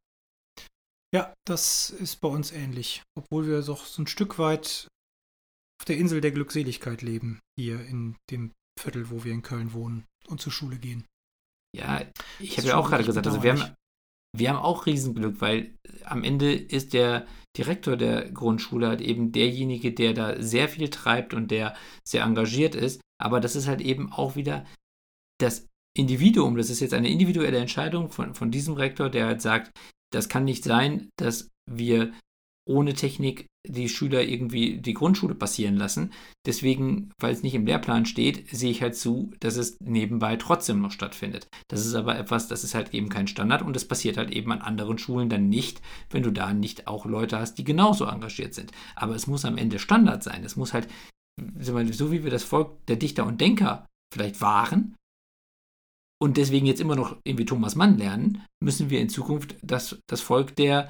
Ja, 1.14 1.34
das 1.46 1.90
ist 1.90 2.22
bei 2.22 2.28
uns 2.28 2.52
ähnlich. 2.52 3.04
Obwohl 3.18 3.48
wir 3.48 3.62
doch 3.62 3.86
so 3.86 4.02
ein 4.02 4.08
Stück 4.08 4.40
weit 4.40 4.88
auf 5.82 5.86
der 5.86 5.98
Insel 5.98 6.22
der 6.22 6.32
Glückseligkeit 6.32 7.02
leben, 7.02 7.40
hier 7.60 7.86
in 7.86 8.16
dem 8.32 8.52
Viertel, 8.80 9.10
wo 9.10 9.24
wir 9.24 9.34
in 9.34 9.42
Köln 9.42 9.74
wohnen 9.74 10.06
und 10.28 10.42
zur 10.42 10.52
Schule 10.52 10.78
gehen. 10.78 11.06
Ja, 11.76 12.02
ich 12.40 12.58
habe 12.58 12.68
ja 12.68 12.78
auch 12.78 12.90
gerade 12.90 13.04
gesagt, 13.04 13.28
also 13.28 13.44
wir 13.44 13.54
haben, 13.54 13.76
wir 14.36 14.50
haben 14.50 14.60
auch 14.60 14.86
Riesenglück, 14.86 15.42
weil 15.42 15.76
am 16.04 16.24
Ende 16.24 16.54
ist 16.54 16.94
der 16.94 17.26
Direktor 17.58 17.96
der 17.98 18.30
Grundschule 18.32 18.88
halt 18.88 19.02
eben 19.02 19.32
derjenige, 19.32 19.94
der 19.94 20.14
da 20.14 20.42
sehr 20.42 20.68
viel 20.68 20.90
treibt 20.90 21.34
und 21.34 21.52
der 21.52 21.76
sehr 22.08 22.24
engagiert 22.24 22.76
ist. 22.76 23.02
Aber 23.22 23.40
das 23.40 23.56
ist 23.56 23.68
halt 23.68 23.82
eben 23.82 24.12
auch 24.12 24.36
wieder 24.36 24.66
das 25.40 25.68
Individuum. 25.98 26.58
Das 26.58 26.70
ist 26.70 26.82
jetzt 26.82 26.94
eine 26.94 27.10
individuelle 27.10 27.58
Entscheidung 27.58 28.10
von, 28.10 28.36
von 28.36 28.52
diesem 28.52 28.74
Rektor, 28.74 29.10
der 29.10 29.26
halt 29.26 29.42
sagt, 29.42 29.72
das 30.12 30.30
kann 30.30 30.44
nicht 30.44 30.64
sein, 30.64 31.10
dass 31.18 31.50
wir 31.70 32.14
ohne 32.68 32.94
Technik 32.94 33.48
die 33.68 33.90
Schüler 33.90 34.24
irgendwie 34.24 34.78
die 34.78 34.94
Grundschule 34.94 35.36
passieren 35.36 35.76
lassen. 35.76 36.12
Deswegen, 36.46 37.12
weil 37.20 37.34
es 37.34 37.44
nicht 37.44 37.56
im 37.56 37.66
Lehrplan 37.66 38.06
steht, 38.06 38.50
sehe 38.50 38.72
ich 38.72 38.82
halt 38.82 38.96
zu, 38.96 39.32
dass 39.40 39.58
es 39.58 39.78
nebenbei 39.80 40.36
trotzdem 40.36 40.82
noch 40.82 40.92
stattfindet. 40.92 41.48
Das 41.68 41.86
ist 41.86 41.96
aber 41.96 42.18
etwas, 42.18 42.48
das 42.48 42.64
ist 42.64 42.76
halt 42.76 42.94
eben 42.94 43.10
kein 43.10 43.28
Standard 43.28 43.62
und 43.62 43.76
das 43.76 43.88
passiert 43.88 44.18
halt 44.18 44.32
eben 44.32 44.52
an 44.52 44.62
anderen 44.62 44.98
Schulen 44.98 45.30
dann 45.30 45.50
nicht, 45.50 45.82
wenn 46.10 46.24
du 46.24 46.32
da 46.32 46.54
nicht 46.54 46.88
auch 46.88 47.06
Leute 47.06 47.40
hast, 47.40 47.56
die 47.56 47.64
genauso 47.64 48.06
engagiert 48.06 48.54
sind. 48.54 48.72
Aber 48.96 49.16
es 49.16 49.28
muss 49.28 49.46
am 49.46 49.58
Ende 49.58 49.80
Standard 49.80 50.24
sein. 50.24 50.44
Es 50.44 50.56
muss 50.56 50.74
halt, 50.74 50.88
so 51.60 52.12
wie 52.12 52.24
wir 52.24 52.32
das 52.32 52.44
Volk 52.44 52.86
der 52.88 52.98
Dichter 52.98 53.26
und 53.26 53.42
Denker 53.42 53.86
vielleicht 54.14 54.42
waren, 54.42 54.96
und 56.22 56.38
deswegen 56.38 56.66
jetzt 56.66 56.80
immer 56.80 56.96
noch 56.96 57.18
irgendwie 57.24 57.46
Thomas 57.46 57.76
Mann 57.76 57.98
lernen, 57.98 58.44
müssen 58.64 58.90
wir 58.90 59.02
in 59.02 59.10
Zukunft 59.10 59.58
das, 59.62 60.00
das 60.08 60.22
Volk 60.22 60.56
der 60.56 60.90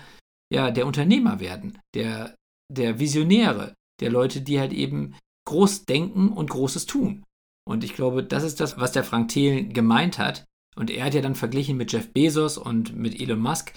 ja, 0.55 0.71
der 0.71 0.87
Unternehmer 0.87 1.39
werden, 1.39 1.77
der, 1.93 2.35
der 2.73 2.97
Visionäre, 2.97 3.73
der 3.99 4.09
Leute, 4.09 4.41
die 4.41 4.59
halt 4.59 4.71
eben 4.71 5.15
groß 5.47 5.85
denken 5.85 6.29
und 6.29 6.49
Großes 6.49 6.85
tun. 6.85 7.23
Und 7.67 7.83
ich 7.83 7.93
glaube, 7.93 8.23
das 8.23 8.43
ist 8.43 8.59
das, 8.59 8.77
was 8.77 8.93
der 8.93 9.03
Frank 9.03 9.29
Thelen 9.29 9.73
gemeint 9.73 10.17
hat, 10.17 10.45
und 10.77 10.89
er 10.89 11.05
hat 11.05 11.13
ja 11.13 11.21
dann 11.21 11.35
verglichen 11.35 11.77
mit 11.77 11.91
Jeff 11.91 12.11
Bezos 12.11 12.57
und 12.57 12.95
mit 12.95 13.19
Elon 13.19 13.39
Musk, 13.39 13.73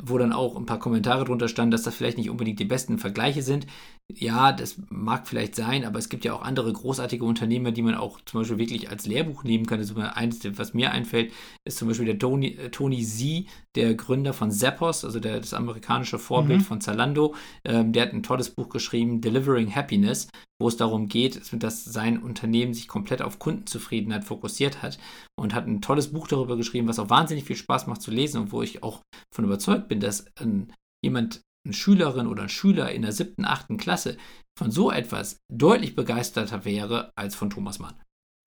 wo 0.00 0.18
dann 0.18 0.32
auch 0.32 0.56
ein 0.56 0.66
paar 0.66 0.78
Kommentare 0.78 1.24
drunter 1.24 1.48
standen, 1.48 1.70
dass 1.70 1.82
das 1.82 1.94
vielleicht 1.94 2.18
nicht 2.18 2.30
unbedingt 2.30 2.58
die 2.58 2.64
besten 2.64 2.98
Vergleiche 2.98 3.42
sind. 3.42 3.66
Ja, 4.12 4.52
das 4.52 4.76
mag 4.90 5.26
vielleicht 5.26 5.54
sein, 5.54 5.84
aber 5.84 5.98
es 5.98 6.08
gibt 6.08 6.24
ja 6.24 6.34
auch 6.34 6.42
andere 6.42 6.72
großartige 6.72 7.24
Unternehmer, 7.24 7.72
die 7.72 7.82
man 7.82 7.94
auch 7.94 8.20
zum 8.26 8.40
Beispiel 8.40 8.58
wirklich 8.58 8.90
als 8.90 9.06
Lehrbuch 9.06 9.44
nehmen 9.44 9.66
kann. 9.66 9.78
Das 9.78 9.96
eines, 9.96 10.40
was 10.58 10.74
mir 10.74 10.90
einfällt, 10.90 11.32
ist 11.64 11.78
zum 11.78 11.88
Beispiel 11.88 12.06
der 12.06 12.18
Tony, 12.18 12.48
äh, 12.48 12.70
Tony 12.70 13.04
Z, 13.04 13.46
der 13.74 13.94
Gründer 13.94 14.32
von 14.32 14.50
Zappos, 14.50 15.04
also 15.04 15.18
der, 15.18 15.40
das 15.40 15.54
amerikanische 15.54 16.18
Vorbild 16.18 16.60
mhm. 16.60 16.64
von 16.64 16.80
Zalando. 16.80 17.34
Ähm, 17.64 17.92
der 17.92 18.06
hat 18.06 18.12
ein 18.12 18.22
tolles 18.22 18.50
Buch 18.50 18.68
geschrieben, 18.68 19.20
Delivering 19.20 19.74
Happiness, 19.74 20.28
wo 20.60 20.68
es 20.68 20.76
darum 20.76 21.08
geht, 21.08 21.40
dass 21.52 21.84
sein 21.84 22.22
Unternehmen 22.22 22.74
sich 22.74 22.88
komplett 22.88 23.22
auf 23.22 23.38
Kundenzufriedenheit 23.38 24.24
fokussiert 24.24 24.82
hat 24.82 24.98
und 25.38 25.54
hat 25.54 25.66
ein 25.66 25.80
tolles 25.80 26.12
Buch 26.12 26.28
darüber 26.28 26.56
geschrieben, 26.56 26.88
was 26.88 26.98
auch 26.98 27.10
wahnsinnig 27.10 27.44
viel 27.44 27.56
Spaß 27.56 27.86
macht 27.86 28.02
zu 28.02 28.10
lesen 28.10 28.40
und 28.40 28.52
wo 28.52 28.62
ich 28.62 28.82
auch 28.82 29.00
von 29.34 29.44
überzeugt 29.44 29.71
bin, 29.80 30.00
dass 30.00 30.26
ein, 30.36 30.72
jemand, 31.02 31.42
eine 31.64 31.74
Schülerin 31.74 32.26
oder 32.26 32.44
ein 32.44 32.48
Schüler 32.48 32.90
in 32.90 33.02
der 33.02 33.12
siebten, 33.12 33.44
achten 33.44 33.76
Klasse 33.76 34.16
von 34.58 34.70
so 34.70 34.90
etwas 34.90 35.38
deutlich 35.50 35.94
begeisterter 35.94 36.64
wäre 36.64 37.12
als 37.16 37.34
von 37.34 37.50
Thomas 37.50 37.78
Mann. 37.78 37.94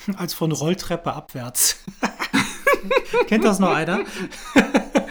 Als 0.18 0.34
von 0.34 0.52
Rolltreppe 0.52 1.14
abwärts. 1.14 1.84
Kennt 3.28 3.46
das 3.46 3.60
noch 3.60 3.74
einer? 3.74 4.04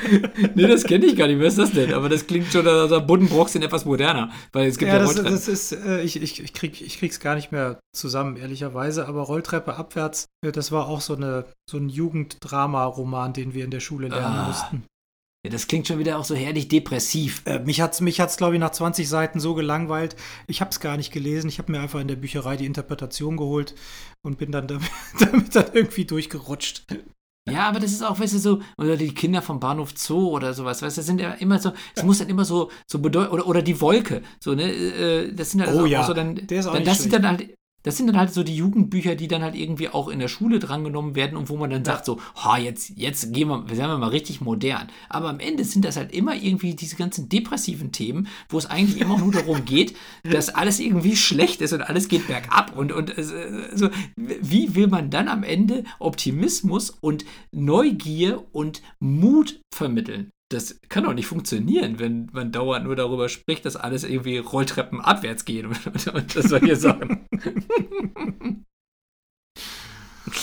nee, 0.55 0.67
das 0.67 0.85
kenne 0.85 1.07
ich 1.07 1.17
gar 1.17 1.27
nicht. 1.27 1.39
Wer 1.39 1.49
ist 1.49 1.59
das 1.59 1.73
denn? 1.73 1.93
Aber 1.93 2.09
das 2.09 2.27
klingt 2.27 2.53
schon, 2.53 2.67
also 2.67 3.01
Buddenbrooks 3.01 3.53
sind 3.53 3.63
etwas 3.63 3.85
moderner. 3.85 4.31
Weil 4.53 4.69
es 4.69 4.79
gibt 4.79 4.93
ja, 4.93 4.99
ja 4.99 5.03
das, 5.03 5.15
das 5.15 5.49
ist, 5.49 5.73
äh, 5.73 6.03
ich, 6.03 6.21
ich, 6.21 6.43
ich, 6.43 6.53
krieg, 6.53 6.81
ich 6.81 6.99
krieg's 6.99 7.21
gar 7.21 7.35
nicht 7.35 7.53
mehr 7.53 7.81
zusammen, 7.95 8.37
ehrlicherweise. 8.37 9.09
Aber 9.09 9.23
Rolltreppe 9.23 9.75
abwärts, 9.75 10.27
äh, 10.45 10.53
das 10.53 10.73
war 10.73 10.87
auch 10.89 11.01
so, 11.01 11.17
eine, 11.17 11.47
so 11.69 11.79
ein 11.79 11.89
Jugenddrama-Roman, 11.89 13.33
den 13.33 13.55
wir 13.55 13.65
in 13.65 13.71
der 13.71 13.81
Schule 13.81 14.09
lernen 14.09 14.37
ah. 14.37 14.47
mussten. 14.49 14.85
Ja, 15.45 15.51
das 15.51 15.67
klingt 15.67 15.87
schon 15.87 15.99
wieder 15.99 16.19
auch 16.19 16.25
so 16.25 16.35
herrlich 16.35 16.69
depressiv. 16.69 17.43
Äh, 17.45 17.59
mich 17.61 17.81
hat 17.83 17.93
es, 17.93 18.01
mich 18.01 18.19
hat's, 18.19 18.39
glaube 18.39 18.55
ich, 18.55 18.61
nach 18.61 18.71
20 18.71 19.07
Seiten 19.07 19.41
so 19.41 19.55
gelangweilt. 19.55 20.17
Ich 20.47 20.61
habe 20.63 20.71
es 20.71 20.81
gar 20.81 20.97
nicht 20.97 21.13
gelesen. 21.13 21.49
Ich 21.49 21.59
habe 21.59 21.71
mir 21.71 21.81
einfach 21.81 22.01
in 22.01 22.09
der 22.09 22.17
Bücherei 22.17 22.57
die 22.57 22.65
Interpretation 22.65 23.37
geholt 23.37 23.75
und 24.23 24.39
bin 24.39 24.53
dann 24.53 24.67
damit, 24.67 24.91
damit 25.21 25.55
dann 25.55 25.67
irgendwie 25.75 26.07
durchgerutscht. 26.07 26.87
Ja, 27.47 27.69
aber 27.69 27.79
das 27.79 27.93
ist 27.93 28.03
auch, 28.03 28.19
weißt 28.19 28.33
du, 28.33 28.39
so, 28.39 28.63
oder 28.79 28.97
die 28.97 29.13
Kinder 29.13 29.43
vom 29.43 29.61
Bahnhof 29.61 29.93
Zoo 29.97 30.31
oder 30.31 30.55
sowas, 30.55 30.81
weißt 30.81 30.97
du, 30.97 31.01
das 31.01 31.07
sind 31.07 31.21
ja 31.21 31.33
immer 31.33 31.59
so, 31.59 31.73
es 31.95 32.03
muss 32.03 32.19
dann 32.19 32.31
immer 32.31 32.47
so, 32.47 32.71
so 32.87 33.01
bedeuten, 33.01 33.31
oder, 33.35 33.47
oder 33.47 33.61
die 33.61 33.83
Wolke, 33.83 34.23
so, 34.41 34.55
ne, 34.55 34.73
äh, 34.73 35.31
das 35.35 35.51
sind 35.51 35.61
halt 35.61 35.69
Oh 35.73 35.75
also 35.75 35.87
ja, 35.87 36.01
auch 36.01 36.07
so 36.07 36.15
dann, 36.15 36.37
der 36.37 36.61
ist 36.61 36.67
auch 36.67 36.73
dann 36.73 36.81
nicht 36.85 36.91
das 36.91 37.03
sind 37.03 37.11
schlecht. 37.11 37.23
dann 37.23 37.37
halt, 37.39 37.55
das 37.85 37.99
sind 37.99 38.09
dann 38.09 38.17
halt 38.17 38.33
so 38.33 38.43
die 38.43 38.57
Jugendbücher, 38.57 39.15
die 39.15 39.29
dann 39.29 39.43
halt 39.43 39.55
irgendwie 39.55 39.89
auch 39.89 40.09
in 40.09 40.19
der 40.19 40.29
Schule 40.29 40.59
drangenommen 40.59 41.15
werden 41.15 41.37
und 41.37 41.49
wo 41.49 41.57
man 41.57 41.71
dann 41.71 41.85
sagt 41.85 42.07
so, 42.07 42.19
ha, 42.35 42.59
jetzt, 42.59 42.93
jetzt 42.97 43.33
gehen 43.33 43.49
wir, 43.49 43.65
sagen 43.75 43.93
wir 43.93 43.99
mal 43.99 44.09
richtig 44.09 44.41
modern. 44.41 44.89
Aber 45.09 45.29
am 45.29 45.39
Ende 45.39 45.65
sind 45.65 45.85
das 45.85 45.97
halt 45.97 46.13
immer 46.13 46.35
irgendwie 46.35 46.75
diese 46.75 46.97
ganzen 46.97 47.29
depressiven 47.29 47.93
Themen, 47.93 48.27
wo 48.49 48.59
es 48.59 48.67
eigentlich 48.67 49.01
immer 49.01 49.19
nur 49.19 49.33
darum 49.33 49.65
geht, 49.65 49.95
dass 50.25 50.49
alles 50.49 50.81
irgendwie 50.81 51.15
schlecht 51.15 51.61
ist 51.61 51.75
und 51.75 51.83
alles 51.83 52.09
geht 52.09 52.27
bergab 52.27 52.77
und, 52.77 52.91
und 52.91 53.17
äh, 53.17 53.23
so, 53.75 53.91
wie 54.17 54.75
will 54.75 54.87
man 54.87 55.11
dann 55.11 55.29
am 55.29 55.43
Ende 55.43 55.85
Optimismus 55.99 56.91
und 56.91 57.27
Neugier 57.53 58.45
und 58.53 58.83
Mut 58.99 59.61
vermitteln? 59.75 60.31
Das 60.51 60.79
kann 60.89 61.05
doch 61.05 61.15
nicht 61.15 61.27
funktionieren, 61.27 61.99
wenn 61.99 62.29
man 62.33 62.53
dauernd 62.53 62.85
nur 62.85 62.97
darüber 62.97 63.29
spricht, 63.29 63.65
dass 63.65 63.77
alles 63.77 64.05
irgendwie 64.05 64.39
Rolltreppen 64.39 65.01
abwärts 65.01 65.45
geht 65.45 65.65
und, 65.67 65.87
und, 65.87 66.07
und 66.15 66.33
solche 66.33 66.77
Sachen. 66.77 67.27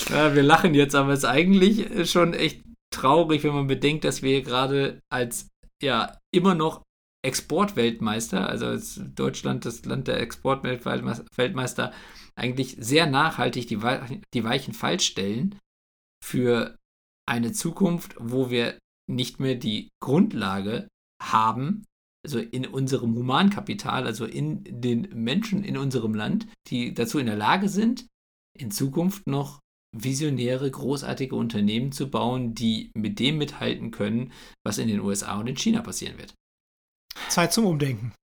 ja, 0.09 0.35
wir 0.35 0.43
lachen 0.43 0.73
jetzt, 0.73 0.95
aber 0.95 1.11
es 1.13 1.19
ist 1.19 1.25
eigentlich 1.25 2.09
schon 2.09 2.33
echt 2.33 2.63
traurig, 2.93 3.43
wenn 3.43 3.53
man 3.53 3.67
bedenkt, 3.67 4.03
dass 4.03 4.21
wir 4.21 4.41
gerade 4.41 4.99
als 5.11 5.47
ja 5.81 6.17
immer 6.33 6.55
noch 6.55 6.83
Exportweltmeister, 7.25 8.47
also 8.49 8.65
als 8.67 8.99
Deutschland 9.15 9.65
das 9.65 9.85
Land 9.85 10.07
der 10.07 10.19
Exportweltmeister, 10.19 11.93
eigentlich 12.35 12.77
sehr 12.79 13.05
nachhaltig 13.05 13.67
die, 13.67 13.81
Wei- 13.83 14.21
die 14.33 14.43
Weichen 14.43 14.73
falsch 14.73 15.05
stellen 15.05 15.59
für 16.23 16.75
eine 17.29 17.51
Zukunft, 17.51 18.15
wo 18.17 18.49
wir 18.49 18.77
nicht 19.13 19.39
mehr 19.39 19.56
die 19.56 19.89
Grundlage 20.02 20.88
haben, 21.21 21.86
also 22.24 22.39
in 22.39 22.67
unserem 22.67 23.15
Humankapital, 23.15 24.06
also 24.06 24.26
in 24.26 24.63
den 24.63 25.10
Menschen 25.13 25.63
in 25.63 25.78
unserem 25.78 26.13
Land, 26.13 26.47
die 26.67 26.93
dazu 26.93 27.19
in 27.19 27.26
der 27.26 27.36
Lage 27.36 27.69
sind, 27.69 28.08
in 28.58 28.71
Zukunft 28.71 29.28
noch 29.28 29.60
visionäre, 29.95 30.69
großartige 30.69 31.36
Unternehmen 31.36 31.91
zu 31.91 32.10
bauen, 32.10 32.54
die 32.54 32.91
mit 32.95 33.19
dem 33.19 33.38
mithalten 33.38 33.91
können, 33.91 34.32
was 34.65 34.78
in 34.78 34.88
den 34.88 35.02
USA 35.02 35.39
und 35.39 35.47
in 35.47 35.58
China 35.58 35.82
passieren 35.82 36.17
wird. 36.17 36.34
Zeit 37.28 37.52
zum 37.52 37.65
Umdenken. 37.65 38.13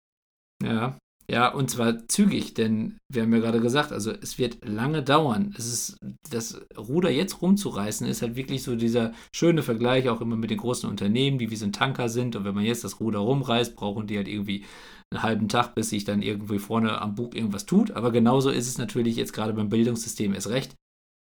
Ja, 0.62 0.98
ja, 1.30 1.52
und 1.52 1.70
zwar 1.70 2.08
zügig, 2.08 2.54
denn 2.54 2.96
wir 3.12 3.22
haben 3.22 3.32
ja 3.34 3.40
gerade 3.40 3.60
gesagt, 3.60 3.92
also 3.92 4.10
es 4.10 4.38
wird 4.38 4.64
lange 4.64 5.02
dauern. 5.02 5.54
Es 5.58 5.66
ist, 5.66 5.98
das 6.30 6.58
Ruder 6.76 7.10
jetzt 7.10 7.42
rumzureißen, 7.42 8.06
ist 8.06 8.22
halt 8.22 8.34
wirklich 8.34 8.62
so 8.62 8.76
dieser 8.76 9.12
schöne 9.34 9.62
Vergleich 9.62 10.08
auch 10.08 10.22
immer 10.22 10.36
mit 10.36 10.50
den 10.50 10.56
großen 10.56 10.88
Unternehmen, 10.88 11.36
die 11.38 11.50
wie 11.50 11.56
so 11.56 11.66
ein 11.66 11.72
Tanker 11.74 12.08
sind. 12.08 12.34
Und 12.34 12.44
wenn 12.44 12.54
man 12.54 12.64
jetzt 12.64 12.82
das 12.82 12.98
Ruder 13.00 13.18
rumreißt, 13.18 13.76
brauchen 13.76 14.06
die 14.06 14.16
halt 14.16 14.26
irgendwie 14.26 14.64
einen 15.10 15.22
halben 15.22 15.48
Tag, 15.48 15.74
bis 15.74 15.90
sich 15.90 16.04
dann 16.04 16.22
irgendwie 16.22 16.58
vorne 16.58 16.98
am 17.02 17.14
Bug 17.14 17.34
irgendwas 17.34 17.66
tut. 17.66 17.90
Aber 17.90 18.10
genauso 18.10 18.48
ist 18.48 18.66
es 18.66 18.78
natürlich 18.78 19.16
jetzt 19.16 19.34
gerade 19.34 19.52
beim 19.52 19.68
Bildungssystem 19.68 20.32
erst 20.32 20.48
recht. 20.48 20.76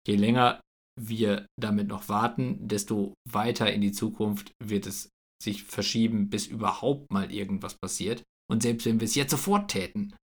Je 0.07 0.15
länger 0.15 0.61
wir 1.01 1.47
damit 1.61 1.89
noch 1.89 2.09
warten, 2.09 2.69
desto 2.69 3.15
weiter 3.29 3.73
in 3.73 3.81
die 3.81 3.93
Zukunft 3.93 4.53
wird 4.63 4.87
es 4.87 5.11
sich 5.43 5.65
verschieben, 5.65 6.31
bis 6.31 6.47
überhaupt 6.47 7.13
mal 7.13 7.33
irgendwas 7.33 7.75
passiert. 7.75 8.23
Und 8.51 8.63
selbst 8.63 8.87
wenn 8.87 9.01
wir 9.01 9.05
es 9.05 9.15
jetzt 9.15 9.31
sofort 9.31 9.71
täten, 9.71 10.15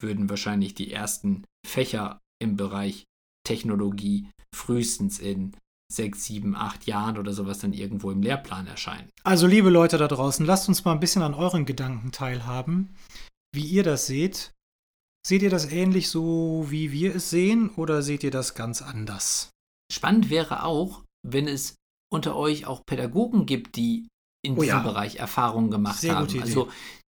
würden 0.00 0.28
wahrscheinlich 0.28 0.74
die 0.74 0.92
ersten 0.92 1.44
Fächer 1.66 2.20
im 2.40 2.56
Bereich 2.56 3.04
Technologie 3.46 4.28
frühestens 4.54 5.18
in 5.18 5.56
sechs, 5.92 6.24
sieben, 6.24 6.56
acht 6.56 6.86
Jahren 6.86 7.18
oder 7.18 7.32
sowas 7.32 7.58
dann 7.58 7.72
irgendwo 7.72 8.10
im 8.10 8.22
Lehrplan 8.22 8.66
erscheinen. 8.66 9.10
Also, 9.24 9.46
liebe 9.46 9.70
Leute 9.70 9.98
da 9.98 10.08
draußen, 10.08 10.44
lasst 10.46 10.68
uns 10.68 10.84
mal 10.84 10.92
ein 10.92 11.00
bisschen 11.00 11.22
an 11.22 11.34
euren 11.34 11.66
Gedanken 11.66 12.12
teilhaben, 12.12 12.94
wie 13.54 13.64
ihr 13.64 13.82
das 13.82 14.06
seht. 14.06 14.52
Seht 15.24 15.42
ihr 15.42 15.50
das 15.50 15.70
ähnlich 15.70 16.08
so, 16.08 16.66
wie 16.68 16.90
wir 16.90 17.14
es 17.14 17.30
sehen, 17.30 17.70
oder 17.70 18.02
seht 18.02 18.24
ihr 18.24 18.30
das 18.32 18.54
ganz 18.54 18.82
anders? 18.82 19.50
Spannend 19.92 20.30
wäre 20.30 20.64
auch, 20.64 21.04
wenn 21.22 21.46
es 21.46 21.76
unter 22.12 22.34
euch 22.36 22.66
auch 22.66 22.84
Pädagogen 22.84 23.46
gibt, 23.46 23.76
die 23.76 24.08
in 24.44 24.54
Oh 24.54 24.62
diesem 24.62 24.78
ja. 24.78 24.82
Bereich 24.82 25.16
Erfahrungen 25.16 25.70
gemacht 25.70 26.00
Sehr 26.00 26.16
haben. 26.16 26.26
gute 26.26 26.38
Idee. 26.38 26.46
Also 26.46 26.70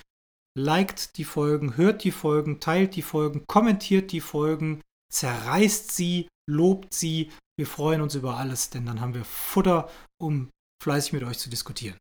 Liked 0.57 1.17
die 1.17 1.25
Folgen, 1.25 1.77
hört 1.77 2.05
die 2.05 2.11
Folgen, 2.11 2.61
teilt 2.61 2.97
die 2.97 3.03
Folgen, 3.03 3.45
kommentiert 3.47 4.13
die 4.13 4.21
Folgen, 4.21 4.83
zerreißt 5.13 5.93
sie, 5.93 6.29
lobt 6.49 6.93
sie. 6.93 7.31
Wir 7.57 7.67
freuen 7.67 8.01
uns 8.01 8.15
über 8.15 8.37
alles, 8.37 8.71
denn 8.71 8.87
dann 8.87 9.01
haben 9.01 9.15
wir 9.15 9.25
Futter, 9.25 9.89
um 10.21 10.51
fleißig 10.83 11.13
mit 11.13 11.23
euch 11.23 11.39
zu 11.39 11.51
diskutieren. 11.51 11.99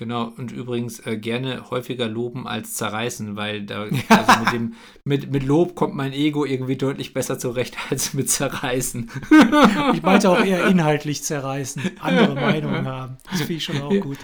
Genau, 0.00 0.32
und 0.38 0.50
übrigens 0.50 0.98
äh, 1.00 1.18
gerne 1.18 1.68
häufiger 1.70 2.08
loben 2.08 2.48
als 2.48 2.72
zerreißen, 2.72 3.36
weil 3.36 3.66
da 3.66 3.82
also 4.08 4.40
mit, 4.42 4.52
dem, 4.54 4.72
mit, 5.04 5.30
mit 5.30 5.42
Lob 5.42 5.74
kommt 5.74 5.94
mein 5.94 6.14
Ego 6.14 6.46
irgendwie 6.46 6.76
deutlich 6.76 7.12
besser 7.12 7.38
zurecht 7.38 7.76
als 7.90 8.14
mit 8.14 8.30
zerreißen. 8.30 9.10
Ich 9.92 10.02
meinte 10.02 10.30
auch 10.30 10.42
eher 10.42 10.66
inhaltlich 10.68 11.22
zerreißen, 11.22 11.82
andere 12.00 12.34
Meinungen 12.34 12.86
haben. 12.86 13.18
Das 13.30 13.40
finde 13.40 13.54
ich 13.54 13.64
schon 13.64 13.82
auch 13.82 13.92
gut. 14.00 14.16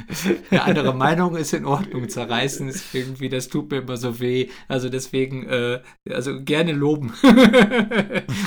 Eine 0.50 0.62
andere 0.62 0.94
Meinung 0.94 1.36
ist 1.36 1.52
in 1.52 1.66
Ordnung. 1.66 2.08
Zerreißen 2.08 2.68
ist 2.68 2.94
irgendwie, 2.94 3.28
das 3.28 3.48
tut 3.48 3.70
mir 3.70 3.78
immer 3.78 3.96
so 3.96 4.18
weh. 4.20 4.48
Also 4.68 4.88
deswegen, 4.88 5.46
äh, 5.46 5.80
also 6.08 6.40
gerne 6.42 6.72
loben. 6.72 7.12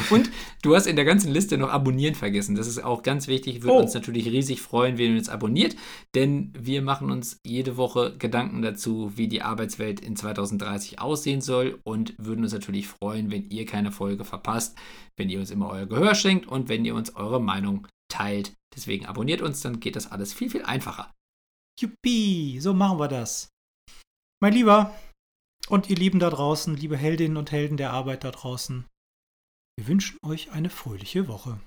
Und 0.09 0.31
du 0.63 0.75
hast 0.75 0.87
in 0.87 0.95
der 0.95 1.05
ganzen 1.05 1.31
Liste 1.31 1.57
noch 1.57 1.69
abonnieren 1.69 2.15
vergessen. 2.15 2.55
Das 2.55 2.67
ist 2.67 2.83
auch 2.83 3.03
ganz 3.03 3.27
wichtig. 3.27 3.61
Würde 3.61 3.75
Oh. 3.75 3.79
uns 3.81 3.93
natürlich 3.93 4.25
riesig 4.27 4.61
freuen, 4.61 4.97
wenn 4.97 5.11
ihr 5.11 5.17
uns 5.17 5.29
abonniert, 5.29 5.75
denn 6.15 6.53
wir 6.57 6.81
machen 6.81 7.11
uns 7.19 7.37
jede 7.45 7.75
Woche 7.75 8.17
Gedanken 8.17 8.61
dazu, 8.61 9.17
wie 9.17 9.27
die 9.27 9.41
Arbeitswelt 9.41 9.99
in 9.99 10.15
2030 10.15 10.99
aussehen 10.99 11.41
soll 11.41 11.79
und 11.83 12.15
würden 12.17 12.43
uns 12.43 12.53
natürlich 12.53 12.87
freuen, 12.87 13.29
wenn 13.29 13.49
ihr 13.49 13.65
keine 13.65 13.91
Folge 13.91 14.23
verpasst, 14.23 14.77
wenn 15.17 15.29
ihr 15.29 15.39
uns 15.39 15.51
immer 15.51 15.69
euer 15.69 15.85
Gehör 15.85 16.15
schenkt 16.15 16.47
und 16.47 16.69
wenn 16.69 16.85
ihr 16.85 16.95
uns 16.95 17.15
eure 17.17 17.41
Meinung 17.41 17.87
teilt. 18.09 18.53
Deswegen 18.73 19.05
abonniert 19.05 19.41
uns, 19.41 19.59
dann 19.59 19.81
geht 19.81 19.97
das 19.97 20.09
alles 20.09 20.33
viel, 20.33 20.49
viel 20.49 20.63
einfacher. 20.63 21.13
Juppie, 21.77 22.59
so 22.61 22.73
machen 22.73 22.99
wir 22.99 23.09
das. 23.09 23.49
Mein 24.41 24.53
Lieber 24.53 24.95
und 25.67 25.89
ihr 25.89 25.97
Lieben 25.97 26.19
da 26.19 26.29
draußen, 26.29 26.75
liebe 26.77 26.95
Heldinnen 26.95 27.35
und 27.35 27.51
Helden 27.51 27.75
der 27.75 27.91
Arbeit 27.91 28.23
da 28.23 28.31
draußen, 28.31 28.85
wir 29.77 29.87
wünschen 29.87 30.17
euch 30.23 30.51
eine 30.51 30.69
fröhliche 30.69 31.27
Woche. 31.27 31.59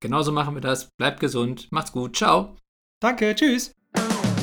Genauso 0.00 0.32
machen 0.32 0.54
wir 0.54 0.60
das. 0.60 0.88
Bleibt 0.98 1.20
gesund. 1.20 1.68
Macht's 1.70 1.92
gut. 1.92 2.16
Ciao. 2.16 2.56
Danke, 3.00 3.34
tschüss. 3.34 3.77